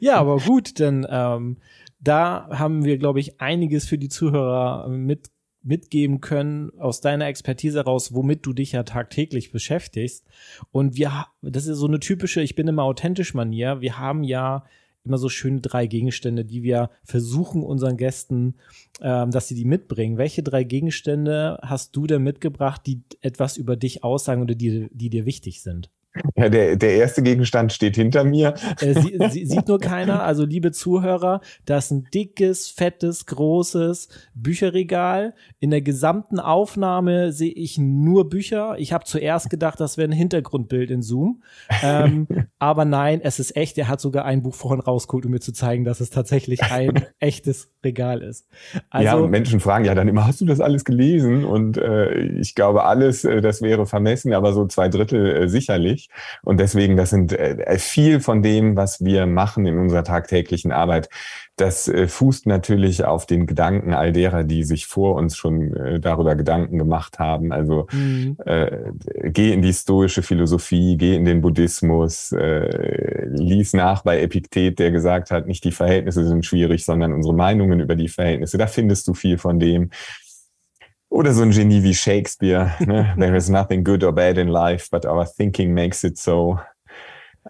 ja, 0.00 0.16
aber 0.16 0.38
gut, 0.38 0.80
denn 0.80 1.06
ähm, 1.08 1.58
da 2.00 2.48
haben 2.50 2.84
wir, 2.84 2.98
glaube 2.98 3.20
ich, 3.20 3.40
einiges 3.40 3.86
für 3.86 3.98
die 3.98 4.08
Zuhörer 4.08 4.88
mit 4.88 5.30
mitgeben 5.66 6.20
können 6.20 6.70
aus 6.78 7.00
deiner 7.00 7.26
Expertise 7.26 7.78
heraus, 7.78 8.14
womit 8.14 8.46
du 8.46 8.52
dich 8.52 8.72
ja 8.72 8.82
tagtäglich 8.84 9.52
beschäftigst. 9.52 10.24
Und 10.72 10.96
wir, 10.96 11.26
das 11.42 11.66
ist 11.66 11.78
so 11.78 11.86
eine 11.86 12.00
typische, 12.00 12.40
ich 12.40 12.54
bin 12.54 12.68
immer 12.68 12.84
authentisch 12.84 13.34
Manier. 13.34 13.80
Wir 13.80 13.98
haben 13.98 14.22
ja 14.24 14.64
immer 15.04 15.18
so 15.18 15.28
schöne 15.28 15.60
drei 15.60 15.86
Gegenstände, 15.86 16.44
die 16.44 16.62
wir 16.62 16.90
versuchen 17.04 17.62
unseren 17.62 17.96
Gästen, 17.96 18.56
ähm, 19.00 19.30
dass 19.30 19.48
sie 19.48 19.54
die 19.54 19.64
mitbringen. 19.64 20.18
Welche 20.18 20.42
drei 20.42 20.64
Gegenstände 20.64 21.58
hast 21.62 21.94
du 21.96 22.06
denn 22.06 22.22
mitgebracht, 22.22 22.82
die 22.86 23.02
etwas 23.20 23.56
über 23.56 23.76
dich 23.76 24.04
aussagen 24.04 24.42
oder 24.42 24.54
die, 24.54 24.88
die 24.90 25.10
dir 25.10 25.24
wichtig 25.24 25.62
sind? 25.62 25.90
Ja, 26.36 26.48
der, 26.48 26.76
der 26.76 26.94
erste 26.94 27.22
Gegenstand 27.22 27.72
steht 27.72 27.96
hinter 27.96 28.24
mir. 28.24 28.54
Äh, 28.80 28.94
sie, 28.94 29.18
sie, 29.30 29.46
sieht 29.46 29.68
nur 29.68 29.78
keiner. 29.78 30.22
Also, 30.22 30.44
liebe 30.44 30.72
Zuhörer, 30.72 31.40
das 31.64 31.86
ist 31.86 31.90
ein 31.92 32.08
dickes, 32.12 32.68
fettes, 32.68 33.26
großes 33.26 34.08
Bücherregal. 34.34 35.34
In 35.60 35.70
der 35.70 35.82
gesamten 35.82 36.38
Aufnahme 36.40 37.32
sehe 37.32 37.52
ich 37.52 37.78
nur 37.78 38.28
Bücher. 38.28 38.76
Ich 38.78 38.92
habe 38.92 39.04
zuerst 39.04 39.50
gedacht, 39.50 39.80
das 39.80 39.96
wäre 39.96 40.08
ein 40.08 40.12
Hintergrundbild 40.12 40.90
in 40.90 41.02
Zoom. 41.02 41.42
Ähm, 41.82 42.26
aber 42.58 42.84
nein, 42.84 43.20
es 43.22 43.38
ist 43.38 43.56
echt. 43.56 43.78
Er 43.78 43.88
hat 43.88 44.00
sogar 44.00 44.24
ein 44.24 44.42
Buch 44.42 44.54
vorhin 44.54 44.80
rausgeholt, 44.80 45.26
um 45.26 45.32
mir 45.32 45.40
zu 45.40 45.52
zeigen, 45.52 45.84
dass 45.84 46.00
es 46.00 46.10
tatsächlich 46.10 46.62
ein 46.62 47.06
echtes 47.20 47.70
Regal 47.84 48.22
ist. 48.22 48.48
Also, 48.90 49.22
ja, 49.22 49.26
Menschen 49.26 49.60
fragen 49.60 49.84
ja 49.84 49.94
dann 49.94 50.08
immer, 50.08 50.26
hast 50.26 50.40
du 50.40 50.44
das 50.44 50.60
alles 50.60 50.84
gelesen? 50.84 51.44
Und 51.44 51.78
äh, 51.78 52.26
ich 52.38 52.54
glaube, 52.54 52.84
alles, 52.84 53.24
äh, 53.24 53.40
das 53.40 53.62
wäre 53.62 53.86
vermessen, 53.86 54.32
aber 54.32 54.52
so 54.52 54.66
zwei 54.66 54.88
Drittel 54.88 55.44
äh, 55.44 55.48
sicherlich. 55.48 56.05
Und 56.42 56.60
deswegen, 56.60 56.96
das 56.96 57.10
sind 57.10 57.32
äh, 57.32 57.78
viel 57.78 58.20
von 58.20 58.42
dem, 58.42 58.76
was 58.76 59.04
wir 59.04 59.26
machen 59.26 59.66
in 59.66 59.78
unserer 59.78 60.04
tagtäglichen 60.04 60.72
Arbeit, 60.72 61.08
das 61.56 61.88
äh, 61.88 62.06
fußt 62.06 62.46
natürlich 62.46 63.04
auf 63.04 63.24
den 63.24 63.46
Gedanken 63.46 63.94
all 63.94 64.12
derer, 64.12 64.44
die 64.44 64.62
sich 64.62 64.86
vor 64.86 65.14
uns 65.14 65.36
schon 65.36 65.74
äh, 65.74 66.00
darüber 66.00 66.34
Gedanken 66.36 66.78
gemacht 66.78 67.18
haben. 67.18 67.50
Also 67.50 67.86
mhm. 67.92 68.36
äh, 68.44 68.92
geh 69.24 69.52
in 69.52 69.62
die 69.62 69.72
stoische 69.72 70.22
Philosophie, 70.22 70.96
geh 70.98 71.16
in 71.16 71.24
den 71.24 71.40
Buddhismus, 71.40 72.32
äh, 72.32 73.26
lies 73.28 73.72
nach 73.72 74.02
bei 74.02 74.20
Epiktet, 74.20 74.78
der 74.78 74.90
gesagt 74.90 75.30
hat, 75.30 75.46
nicht 75.46 75.64
die 75.64 75.72
Verhältnisse 75.72 76.26
sind 76.26 76.44
schwierig, 76.44 76.84
sondern 76.84 77.14
unsere 77.14 77.34
Meinungen 77.34 77.80
über 77.80 77.96
die 77.96 78.08
Verhältnisse. 78.08 78.58
Da 78.58 78.66
findest 78.66 79.08
du 79.08 79.14
viel 79.14 79.38
von 79.38 79.58
dem. 79.58 79.90
Oder 81.08 81.32
so 81.32 81.42
ein 81.42 81.50
Genie 81.50 81.82
wie 81.82 81.94
Shakespeare. 81.94 82.72
Ne? 82.80 83.14
There 83.18 83.36
is 83.36 83.48
nothing 83.48 83.84
good 83.84 84.02
or 84.04 84.12
bad 84.12 84.38
in 84.38 84.48
life, 84.48 84.88
but 84.90 85.04
our 85.06 85.24
thinking 85.24 85.72
makes 85.72 86.04
it 86.04 86.18
so. 86.18 86.58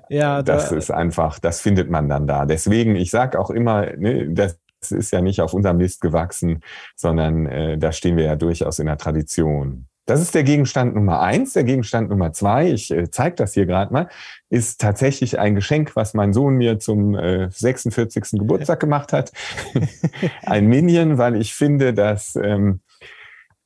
Ja, 0.09 0.43
das 0.43 0.69
da, 0.69 0.77
ist 0.77 0.91
einfach, 0.91 1.39
das 1.39 1.61
findet 1.61 1.91
man 1.91 2.09
dann 2.09 2.27
da. 2.27 2.45
Deswegen, 2.45 2.97
ich 2.97 3.11
sage 3.11 3.39
auch 3.41 3.51
immer, 3.51 3.87
ne, 3.97 4.29
das 4.31 4.59
ist 4.91 5.11
ja 5.13 5.21
nicht 5.21 5.41
auf 5.41 5.55
unserem 5.55 5.79
Mist 5.79 6.01
gewachsen, 6.01 6.61
sondern 6.95 7.47
äh, 7.47 7.79
da 7.79 7.93
stehen 7.93 8.17
wir 8.17 8.25
ja 8.25 8.37
durchaus 8.37 8.79
in 8.79 8.87
der 8.87 8.99
Tradition. 8.99 9.87
Das 10.07 10.21
ist 10.21 10.37
der 10.37 10.45
Gegenstand 10.45 10.95
Nummer 10.95 11.21
eins. 11.21 11.55
Der 11.55 11.65
Gegenstand 11.65 12.11
Nummer 12.11 12.33
zwei, 12.33 12.71
ich 12.71 12.93
äh, 12.93 13.11
zeige 13.11 13.35
das 13.35 13.55
hier 13.55 13.67
gerade 13.67 13.93
mal, 13.93 14.09
ist 14.49 14.81
tatsächlich 14.81 15.41
ein 15.41 15.57
Geschenk, 15.57 15.97
was 15.97 16.15
mein 16.15 16.33
Sohn 16.33 16.55
mir 16.55 16.79
zum 16.79 17.17
äh, 17.17 17.51
46. 17.51 18.39
Geburtstag 18.39 18.79
gemacht 18.79 19.13
hat. 19.13 19.33
ein 20.43 20.69
Minion, 20.69 21.19
weil 21.19 21.35
ich 21.35 21.55
finde, 21.55 21.93
dass 21.93 22.37
ähm, 22.37 22.81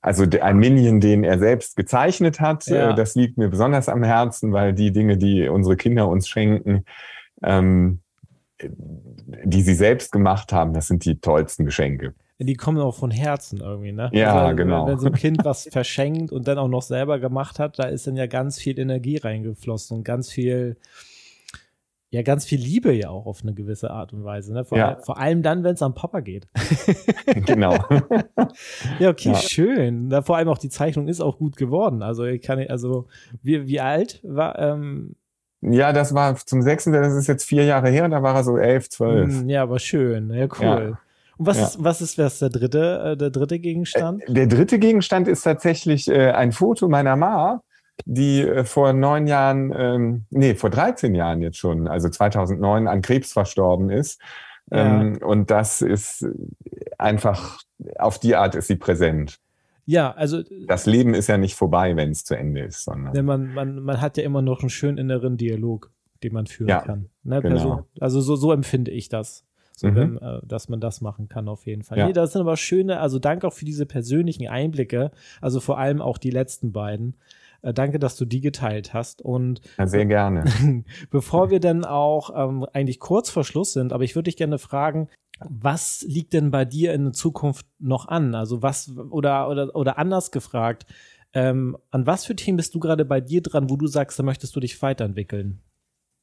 also 0.02 0.24
ein 0.40 0.58
Minion, 0.58 1.00
den 1.00 1.24
er 1.24 1.38
selbst 1.38 1.76
gezeichnet 1.76 2.40
hat. 2.40 2.66
Ja. 2.66 2.90
Äh, 2.90 2.94
das 2.94 3.14
liegt 3.14 3.36
mir 3.36 3.48
besonders 3.48 3.88
am 3.88 4.02
Herzen, 4.02 4.52
weil 4.52 4.72
die 4.72 4.92
Dinge, 4.92 5.16
die 5.18 5.48
unsere 5.48 5.76
Kinder 5.76 6.08
uns 6.08 6.28
schenken, 6.28 6.84
ähm, 7.42 8.00
die 8.62 9.62
sie 9.62 9.74
selbst 9.74 10.12
gemacht 10.12 10.52
haben, 10.52 10.74
das 10.74 10.88
sind 10.88 11.04
die 11.04 11.20
tollsten 11.20 11.64
Geschenke. 11.64 12.14
Die 12.38 12.54
kommen 12.54 12.78
auch 12.78 12.94
von 12.94 13.10
Herzen 13.10 13.60
irgendwie, 13.60 13.92
ne? 13.92 14.08
Ja, 14.14 14.46
also, 14.46 14.56
genau. 14.56 14.86
Wenn 14.86 14.98
so 14.98 15.08
ein 15.08 15.12
Kind 15.12 15.38
was 15.44 15.68
verschenkt 15.70 16.32
und 16.32 16.48
dann 16.48 16.56
auch 16.56 16.68
noch 16.68 16.82
selber 16.82 17.18
gemacht 17.18 17.58
hat, 17.58 17.78
da 17.78 17.84
ist 17.84 18.06
dann 18.06 18.16
ja 18.16 18.26
ganz 18.26 18.58
viel 18.58 18.78
Energie 18.78 19.18
reingeflossen 19.18 19.98
und 19.98 20.04
ganz 20.04 20.30
viel 20.30 20.76
ja 22.11 22.23
ganz 22.23 22.44
viel 22.44 22.61
Liebe 22.61 22.92
ja 22.92 23.09
auch 23.09 23.27
auf 23.27 23.42
eine 23.42 23.55
gewisse 23.55 23.90
Art 23.90 24.12
und 24.12 24.25
Weise. 24.25 24.53
Ne? 24.53 24.64
Vor, 24.64 24.79
ja. 24.79 24.96
vor 24.96 25.18
allem 25.18 25.42
dann, 25.42 25.62
wenn 25.62 25.75
es 25.75 25.83
am 25.83 25.94
Papa 25.94 26.20
geht. 26.20 26.49
genau. 27.46 27.75
ja, 28.99 29.11
okay, 29.11 29.31
ja. 29.31 29.35
schön. 29.37 30.11
Da, 30.11 30.23
vor 30.23 30.37
allem 30.37 30.49
auch 30.49 30.59
die 30.59 30.70
Zeichnung 30.70 31.09
ist 31.09 31.20
auch 31.20 31.38
gut 31.38 31.57
geworden. 31.57 32.03
Also 32.03 32.25
ich 32.25 32.42
kann 32.42 32.59
also 32.68 33.07
wie, 33.42 33.66
wie 33.66 33.81
alt 33.81 34.20
war 34.25 34.59
ähm, 34.59 35.14
ja, 35.62 35.92
das 35.92 36.14
war 36.14 36.37
zum 36.37 36.62
sechsten, 36.62 36.92
das 36.92 37.12
ist 37.12 37.27
jetzt 37.27 37.44
vier 37.44 37.64
Jahre 37.64 37.90
her, 37.90 38.09
da 38.09 38.23
war 38.23 38.35
er 38.35 38.44
so 38.44 38.57
elf, 38.57 38.88
zwölf. 38.88 39.29
Hm, 39.29 39.49
ja, 39.51 39.62
aber 39.62 39.79
schön, 39.79 40.33
ja, 40.33 40.46
cool. 40.59 40.90
Ja. 40.92 40.99
Und 41.37 41.46
was, 41.46 41.59
ja. 41.59 41.66
ist, 41.66 41.85
was 41.85 42.01
ist 42.01 42.18
was 42.18 42.38
der 42.38 42.49
dritte, 42.49 43.12
äh, 43.12 43.16
der 43.16 43.31
dritte 43.31 43.59
Gegenstand? 43.59 44.27
Äh, 44.27 44.33
der 44.33 44.46
dritte 44.46 44.79
Gegenstand 44.79 45.29
ist 45.29 45.42
tatsächlich 45.42 46.09
äh, 46.09 46.31
ein 46.31 46.53
Foto 46.53 46.88
meiner 46.88 47.16
Ma, 47.16 47.62
die 48.04 48.42
äh, 48.42 48.64
vor 48.64 48.92
neun 48.92 49.26
Jahren, 49.26 49.72
ähm, 49.76 50.24
nee, 50.30 50.54
vor 50.54 50.70
13 50.70 51.14
Jahren 51.14 51.42
jetzt 51.42 51.58
schon, 51.58 51.88
also 51.88 52.08
2009 52.08 52.88
an 52.88 53.02
Krebs 53.02 53.32
verstorben 53.32 53.90
ist. 53.90 54.20
Ja. 54.70 55.00
Ähm, 55.00 55.18
und 55.22 55.50
das 55.50 55.82
ist 55.82 56.26
einfach, 56.98 57.60
auf 57.98 58.18
die 58.18 58.36
Art 58.36 58.54
ist 58.54 58.68
sie 58.68 58.76
präsent. 58.76 59.40
Ja, 59.86 60.12
also. 60.12 60.42
Das 60.66 60.86
Leben 60.86 61.14
ist 61.14 61.26
ja 61.26 61.36
nicht 61.36 61.56
vorbei, 61.56 61.96
wenn 61.96 62.10
es 62.10 62.24
zu 62.24 62.36
Ende 62.36 62.60
ist, 62.60 62.84
sondern. 62.84 63.12
Denn 63.12 63.24
man, 63.24 63.52
man, 63.52 63.82
man 63.82 64.00
hat 64.00 64.16
ja 64.16 64.22
immer 64.22 64.42
noch 64.42 64.60
einen 64.60 64.70
schönen 64.70 64.98
inneren 64.98 65.36
Dialog, 65.36 65.90
den 66.22 66.32
man 66.32 66.46
führen 66.46 66.68
ja, 66.68 66.80
kann. 66.80 67.08
Ne, 67.24 67.42
genau. 67.42 67.86
Also 67.98 68.20
so, 68.20 68.36
so 68.36 68.52
empfinde 68.52 68.92
ich 68.92 69.08
das. 69.08 69.44
So, 69.76 69.88
mhm. 69.88 69.96
wenn, 69.96 70.16
äh, 70.18 70.40
dass 70.44 70.68
man 70.68 70.80
das 70.80 71.00
machen 71.00 71.28
kann, 71.28 71.48
auf 71.48 71.66
jeden 71.66 71.82
Fall. 71.82 71.98
Ja. 71.98 72.06
Nee, 72.06 72.12
das 72.12 72.32
sind 72.32 72.42
aber 72.42 72.56
schöne, 72.56 73.00
also 73.00 73.18
danke 73.18 73.46
auch 73.46 73.52
für 73.52 73.64
diese 73.64 73.86
persönlichen 73.86 74.46
Einblicke, 74.46 75.10
also 75.40 75.58
vor 75.58 75.78
allem 75.78 76.02
auch 76.02 76.18
die 76.18 76.30
letzten 76.30 76.70
beiden. 76.70 77.14
Äh, 77.62 77.75
danke, 77.75 77.99
dass 77.99 78.16
du 78.16 78.25
die 78.25 78.40
geteilt 78.40 78.94
hast. 78.94 79.23
Und 79.23 79.61
ja, 79.79 79.87
sehr 79.87 80.07
gerne. 80.07 80.44
bevor 81.11 81.51
wir 81.51 81.61
dann 81.61 81.85
auch 81.85 82.31
ähm, 82.35 82.66
eigentlich 82.73 83.01
kurz 83.01 83.31
vor 83.31 83.44
Schluss 83.44 83.73
sind, 83.73 83.92
aber 83.92 84.05
ich 84.05 84.14
würde 84.14 84.25
dich 84.25 84.37
gerne 84.37 84.59
fragen, 84.59 85.09
was 85.49 86.05
liegt 86.07 86.33
denn 86.33 86.51
bei 86.51 86.64
dir 86.64 86.92
in 86.92 87.05
der 87.05 87.12
Zukunft 87.12 87.66
noch 87.79 88.09
an? 88.09 88.35
Also 88.35 88.62
was 88.62 88.92
oder 89.11 89.49
oder 89.49 89.75
oder 89.75 89.99
anders 89.99 90.31
gefragt, 90.31 90.87
ähm, 91.33 91.77
an 91.90 92.07
was 92.07 92.25
für 92.25 92.37
Themen 92.37 92.57
bist 92.57 92.75
du 92.75 92.81
gerade 92.81 93.05
bei 93.05 93.20
dir 93.20 93.40
dran, 93.40 93.70
wo 93.70 93.77
du 93.77 93.87
sagst, 93.87 94.18
da 94.18 94.23
möchtest 94.23 94.55
du 94.55 94.61
dich 94.61 94.81
weiterentwickeln? 94.83 95.61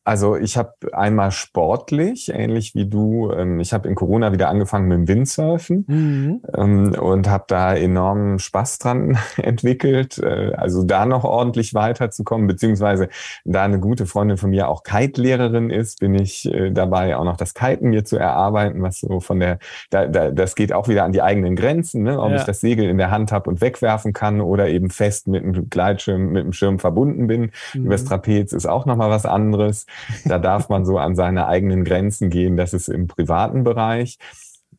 Also 0.07 0.37
ich 0.37 0.55
habe 0.55 0.73
einmal 0.93 1.31
sportlich, 1.31 2.31
ähnlich 2.33 2.73
wie 2.75 2.85
du, 2.85 3.29
ähm, 3.33 3.59
ich 3.59 3.73
habe 3.73 3.89
in 3.89 3.95
Corona 3.95 4.31
wieder 4.31 4.47
angefangen 4.47 4.87
mit 4.87 4.99
dem 4.99 5.07
Windsurfen 5.09 5.83
mhm. 5.85 6.41
Ähm, 6.55 6.95
und 6.97 7.29
habe 7.29 7.43
da 7.49 7.75
enormen 7.75 8.39
Spaß 8.39 8.79
dran 8.79 9.17
entwickelt. 9.35 10.17
Äh, 10.17 10.53
also 10.55 10.83
da 10.83 11.05
noch 11.05 11.25
ordentlich 11.25 11.73
weiterzukommen, 11.73 12.47
beziehungsweise 12.47 13.09
da 13.43 13.63
eine 13.65 13.81
gute 13.81 14.05
Freundin 14.05 14.37
von 14.37 14.49
mir 14.49 14.69
auch 14.69 14.83
Kite-Lehrerin 14.83 15.71
ist, 15.71 15.99
bin 15.99 16.15
ich 16.15 16.49
äh, 16.53 16.71
dabei 16.71 17.17
auch 17.17 17.25
noch 17.25 17.35
das 17.35 17.53
Kiten 17.53 17.89
mir 17.89 18.05
zu 18.05 18.15
erarbeiten, 18.15 18.81
was 18.81 19.01
so 19.01 19.19
von 19.19 19.41
der, 19.41 19.59
da, 19.89 20.05
da, 20.07 20.31
das 20.31 20.55
geht 20.55 20.71
auch 20.71 20.87
wieder 20.87 21.03
an 21.03 21.11
die 21.11 21.21
eigenen 21.21 21.57
Grenzen, 21.57 22.03
ne? 22.03 22.21
ob 22.21 22.29
ja. 22.29 22.37
ich 22.37 22.43
das 22.43 22.61
Segel 22.61 22.87
in 22.87 22.97
der 22.97 23.11
Hand 23.11 23.33
habe 23.33 23.49
und 23.49 23.59
wegwerfen 23.59 24.13
kann 24.13 24.39
oder 24.39 24.69
eben 24.69 24.89
fest 24.89 25.27
mit 25.27 25.43
einem 25.43 25.69
Gleitschirm, 25.69 26.31
mit 26.31 26.45
dem 26.45 26.53
Schirm 26.53 26.79
verbunden 26.79 27.27
bin. 27.27 27.51
Mhm. 27.73 27.87
Übers 27.87 28.05
Trapez 28.05 28.53
ist 28.53 28.67
auch 28.67 28.85
nochmal 28.85 29.09
was 29.09 29.25
anderes. 29.25 29.85
Da 30.25 30.39
darf 30.39 30.69
man 30.69 30.85
so 30.85 30.97
an 30.97 31.15
seine 31.15 31.47
eigenen 31.47 31.83
Grenzen 31.83 32.29
gehen. 32.29 32.57
Das 32.57 32.73
ist 32.73 32.87
im 32.87 33.07
privaten 33.07 33.63
Bereich. 33.63 34.17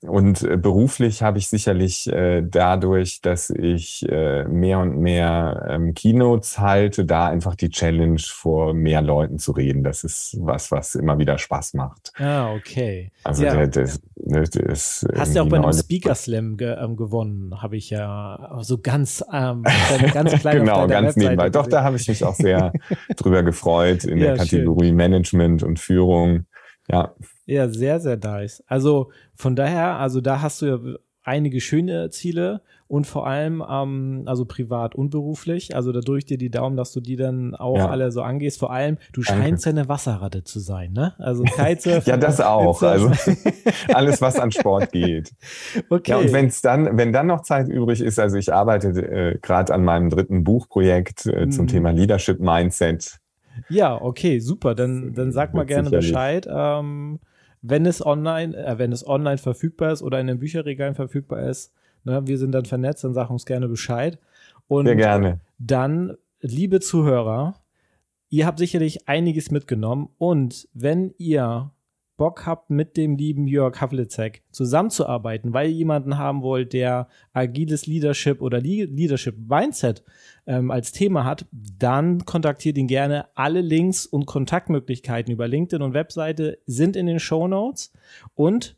Und 0.02 0.42
äh, 0.42 0.56
beruflich 0.56 1.22
habe 1.22 1.38
ich 1.38 1.48
sicherlich 1.48 2.06
äh, 2.12 2.42
dadurch, 2.42 3.20
dass 3.20 3.50
ich 3.50 4.06
äh, 4.08 4.44
mehr 4.44 4.78
und 4.80 4.98
mehr 4.98 5.66
ähm, 5.68 5.94
Keynotes 5.94 6.58
halte, 6.58 7.04
da 7.04 7.26
einfach 7.28 7.54
die 7.56 7.68
Challenge 7.70 8.20
vor 8.24 8.74
mehr 8.74 9.02
Leuten 9.02 9.38
zu 9.38 9.52
reden. 9.52 9.82
Das 9.84 10.04
ist 10.04 10.36
was, 10.40 10.70
was 10.70 10.94
immer 10.94 11.18
wieder 11.18 11.38
Spaß 11.38 11.74
macht. 11.74 12.12
Ah, 12.16 12.52
okay. 12.52 13.10
Also 13.24 13.44
Ja. 13.44 13.54
der, 13.54 13.66
der 13.68 13.84
ist 13.84 15.06
Hast 15.16 15.34
du 15.34 15.40
auch 15.42 15.46
irgendwie 15.46 15.48
bei 15.48 15.56
einem 15.58 15.72
Speaker 15.72 16.14
Slam 16.14 16.56
ge 16.56 16.76
ähm, 16.78 16.96
gewonnen, 16.96 17.62
habe 17.62 17.76
ich 17.76 17.90
ja 17.90 18.58
so 18.60 18.78
ganz, 18.78 19.24
ähm, 19.32 19.64
ganz 20.12 20.38
klein 20.38 20.58
Genau, 20.58 20.86
ganz 20.86 21.16
Webseite 21.16 21.18
nebenbei. 21.18 21.50
Doch, 21.50 21.64
gesehen. 21.64 21.70
da 21.70 21.82
habe 21.84 21.96
ich 21.96 22.08
mich 22.08 22.24
auch 22.24 22.34
sehr 22.34 22.72
drüber 23.16 23.42
gefreut 23.42 24.04
in 24.04 24.18
Ja, 24.18 24.26
der 24.28 24.36
Kategorie 24.36 24.92
Management 24.92 25.62
und 25.62 25.78
Führung. 25.78 26.46
Ja, 26.90 27.14
Ja, 27.46 27.68
sehr, 27.68 28.00
sehr 28.00 28.16
nice. 28.16 28.62
Also 28.66 29.10
von 29.34 29.56
daher, 29.56 29.96
also 29.98 30.20
da 30.20 30.40
hast 30.42 30.62
du 30.62 30.66
ja 30.66 30.78
einige 31.22 31.60
schöne 31.60 32.08
Ziele 32.08 32.62
und 32.86 33.06
vor 33.06 33.26
allem, 33.26 33.62
ähm, 33.68 34.22
also 34.24 34.46
privat 34.46 34.94
und 34.94 35.10
beruflich. 35.10 35.76
Also 35.76 35.92
da 35.92 36.00
drücke 36.00 36.18
ich 36.20 36.24
dir 36.24 36.38
die 36.38 36.50
Daumen, 36.50 36.74
dass 36.78 36.90
du 36.92 37.00
die 37.00 37.16
dann 37.16 37.54
auch 37.54 37.76
Ja. 37.76 37.90
alle 37.90 38.10
so 38.12 38.22
angehst. 38.22 38.58
Vor 38.58 38.72
allem, 38.72 38.96
du 39.12 39.20
Danke. 39.20 39.42
scheinst 39.42 39.66
ja 39.66 39.70
eine 39.72 39.90
Wasserratte 39.90 40.42
zu 40.44 40.58
sein, 40.58 40.92
ne? 40.94 41.12
Also 41.18 41.42
Kitesurfen. 41.44 42.02
ja, 42.10 42.16
das 42.16 42.40
auch. 42.40 42.80
Also 42.82 43.10
alles, 43.92 44.22
was 44.22 44.38
an 44.38 44.50
Sport 44.52 44.90
geht. 44.92 45.32
okay. 45.90 46.12
Ja, 46.12 46.16
und 46.16 46.32
wenn 46.32 46.46
es 46.46 46.62
dann, 46.62 46.96
wenn 46.96 47.12
dann 47.12 47.26
noch 47.26 47.42
Zeit 47.42 47.68
übrig 47.68 48.00
ist, 48.00 48.18
also 48.18 48.38
ich 48.38 48.50
arbeite 48.54 48.88
äh, 48.88 49.38
gerade 49.42 49.74
an 49.74 49.84
meinem 49.84 50.08
dritten 50.08 50.42
Buchprojekt 50.44 51.26
äh, 51.26 51.50
zum 51.50 51.64
Mhm. 51.64 51.68
Thema 51.68 51.90
Leadership 51.90 52.40
Mindset. 52.40 53.18
Ja, 53.68 54.00
okay, 54.00 54.40
super. 54.40 54.74
Dann, 54.74 55.14
dann 55.14 55.32
sag 55.32 55.54
mal 55.54 55.66
gerne. 55.66 55.90
Bescheid, 55.90 56.48
ähm, 56.50 57.20
wenn 57.62 57.86
es 57.86 58.04
online, 58.04 58.56
äh, 58.56 58.78
wenn 58.78 58.92
es 58.92 59.06
online 59.06 59.38
verfügbar 59.38 59.92
ist 59.92 60.02
oder 60.02 60.20
in 60.20 60.26
den 60.26 60.38
Bücherregalen 60.38 60.94
verfügbar 60.94 61.48
ist. 61.48 61.72
Ne, 62.04 62.26
wir 62.26 62.38
sind 62.38 62.52
dann 62.52 62.64
vernetzt, 62.64 63.04
dann 63.04 63.14
sag 63.14 63.30
uns 63.30 63.44
gerne 63.44 63.68
Bescheid. 63.68 64.18
Und 64.68 64.86
Sehr 64.86 64.96
gerne. 64.96 65.40
dann, 65.58 66.16
liebe 66.40 66.80
Zuhörer, 66.80 67.54
ihr 68.28 68.46
habt 68.46 68.58
sicherlich 68.58 69.08
einiges 69.08 69.50
mitgenommen 69.50 70.10
und 70.18 70.68
wenn 70.74 71.14
ihr 71.18 71.72
Bock 72.18 72.44
habt, 72.44 72.68
mit 72.68 72.98
dem 72.98 73.16
lieben 73.16 73.46
Jörg 73.46 73.80
Havlicek 73.80 74.42
zusammenzuarbeiten, 74.50 75.54
weil 75.54 75.70
ihr 75.70 75.76
jemanden 75.76 76.18
haben 76.18 76.42
wollt, 76.42 76.74
der 76.74 77.08
agiles 77.32 77.86
Leadership 77.86 78.42
oder 78.42 78.60
Le 78.60 78.84
Leadership 78.84 79.36
Mindset 79.48 80.04
ähm, 80.46 80.70
als 80.70 80.92
Thema 80.92 81.24
hat, 81.24 81.46
dann 81.52 82.26
kontaktiert 82.26 82.76
ihn 82.76 82.88
gerne. 82.88 83.26
Alle 83.34 83.62
Links 83.62 84.04
und 84.04 84.26
Kontaktmöglichkeiten 84.26 85.32
über 85.32 85.48
LinkedIn 85.48 85.80
und 85.80 85.94
Webseite 85.94 86.58
sind 86.66 86.96
in 86.96 87.06
den 87.06 87.20
Show 87.20 87.48
Notes 87.48 87.92
und 88.34 88.76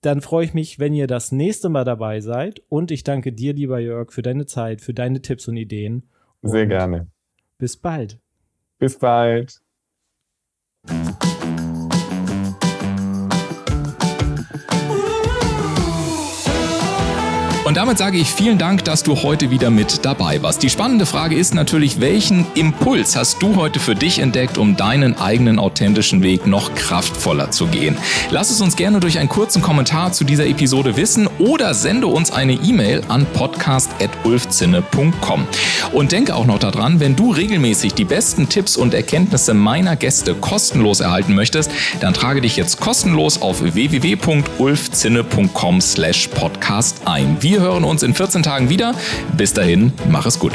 dann 0.00 0.22
freue 0.22 0.46
ich 0.46 0.54
mich, 0.54 0.78
wenn 0.78 0.94
ihr 0.94 1.06
das 1.06 1.30
nächste 1.30 1.68
Mal 1.68 1.84
dabei 1.84 2.20
seid. 2.20 2.62
Und 2.68 2.90
ich 2.90 3.04
danke 3.04 3.32
dir, 3.32 3.52
lieber 3.52 3.78
Jörg, 3.78 4.12
für 4.12 4.22
deine 4.22 4.46
Zeit, 4.46 4.80
für 4.80 4.94
deine 4.94 5.20
Tipps 5.20 5.46
und 5.46 5.58
Ideen. 5.58 6.08
Sehr 6.42 6.62
Und 6.62 6.68
gerne. 6.70 7.06
Bis 7.58 7.76
bald. 7.76 8.18
Bis 8.78 8.98
bald. 8.98 9.60
Und 17.70 17.76
damit 17.76 17.98
sage 17.98 18.18
ich 18.18 18.28
vielen 18.28 18.58
Dank, 18.58 18.84
dass 18.84 19.04
du 19.04 19.22
heute 19.22 19.52
wieder 19.52 19.70
mit 19.70 20.04
dabei 20.04 20.42
warst. 20.42 20.64
Die 20.64 20.70
spannende 20.70 21.06
Frage 21.06 21.36
ist 21.36 21.54
natürlich, 21.54 22.00
welchen 22.00 22.44
Impuls 22.56 23.14
hast 23.14 23.40
du 23.40 23.54
heute 23.54 23.78
für 23.78 23.94
dich 23.94 24.18
entdeckt, 24.18 24.58
um 24.58 24.74
deinen 24.74 25.16
eigenen 25.16 25.60
authentischen 25.60 26.20
Weg 26.20 26.48
noch 26.48 26.74
kraftvoller 26.74 27.52
zu 27.52 27.68
gehen? 27.68 27.96
Lass 28.32 28.50
es 28.50 28.60
uns 28.60 28.74
gerne 28.74 28.98
durch 28.98 29.20
einen 29.20 29.28
kurzen 29.28 29.62
Kommentar 29.62 30.12
zu 30.12 30.24
dieser 30.24 30.46
Episode 30.46 30.96
wissen 30.96 31.28
oder 31.38 31.72
sende 31.72 32.08
uns 32.08 32.32
eine 32.32 32.54
E-Mail 32.54 33.02
an 33.06 33.24
podcast.ulfzinne.com. 33.34 35.46
Und 35.92 36.10
denke 36.10 36.34
auch 36.34 36.46
noch 36.46 36.58
daran, 36.58 36.98
wenn 36.98 37.14
du 37.14 37.30
regelmäßig 37.30 37.94
die 37.94 38.04
besten 38.04 38.48
Tipps 38.48 38.76
und 38.76 38.94
Erkenntnisse 38.94 39.54
meiner 39.54 39.94
Gäste 39.94 40.34
kostenlos 40.34 40.98
erhalten 40.98 41.36
möchtest, 41.36 41.70
dann 42.00 42.14
trage 42.14 42.40
dich 42.40 42.56
jetzt 42.56 42.80
kostenlos 42.80 43.40
auf 43.40 43.62
www.ulfzinne.com 43.62 45.80
slash 45.80 46.26
podcast 46.34 47.02
ein. 47.04 47.36
Wir 47.60 47.66
hören 47.66 47.84
uns 47.84 48.02
in 48.02 48.14
14 48.14 48.42
Tagen 48.42 48.70
wieder. 48.70 48.94
Bis 49.36 49.52
dahin, 49.52 49.92
mach 50.08 50.24
es 50.24 50.38
gut. 50.38 50.54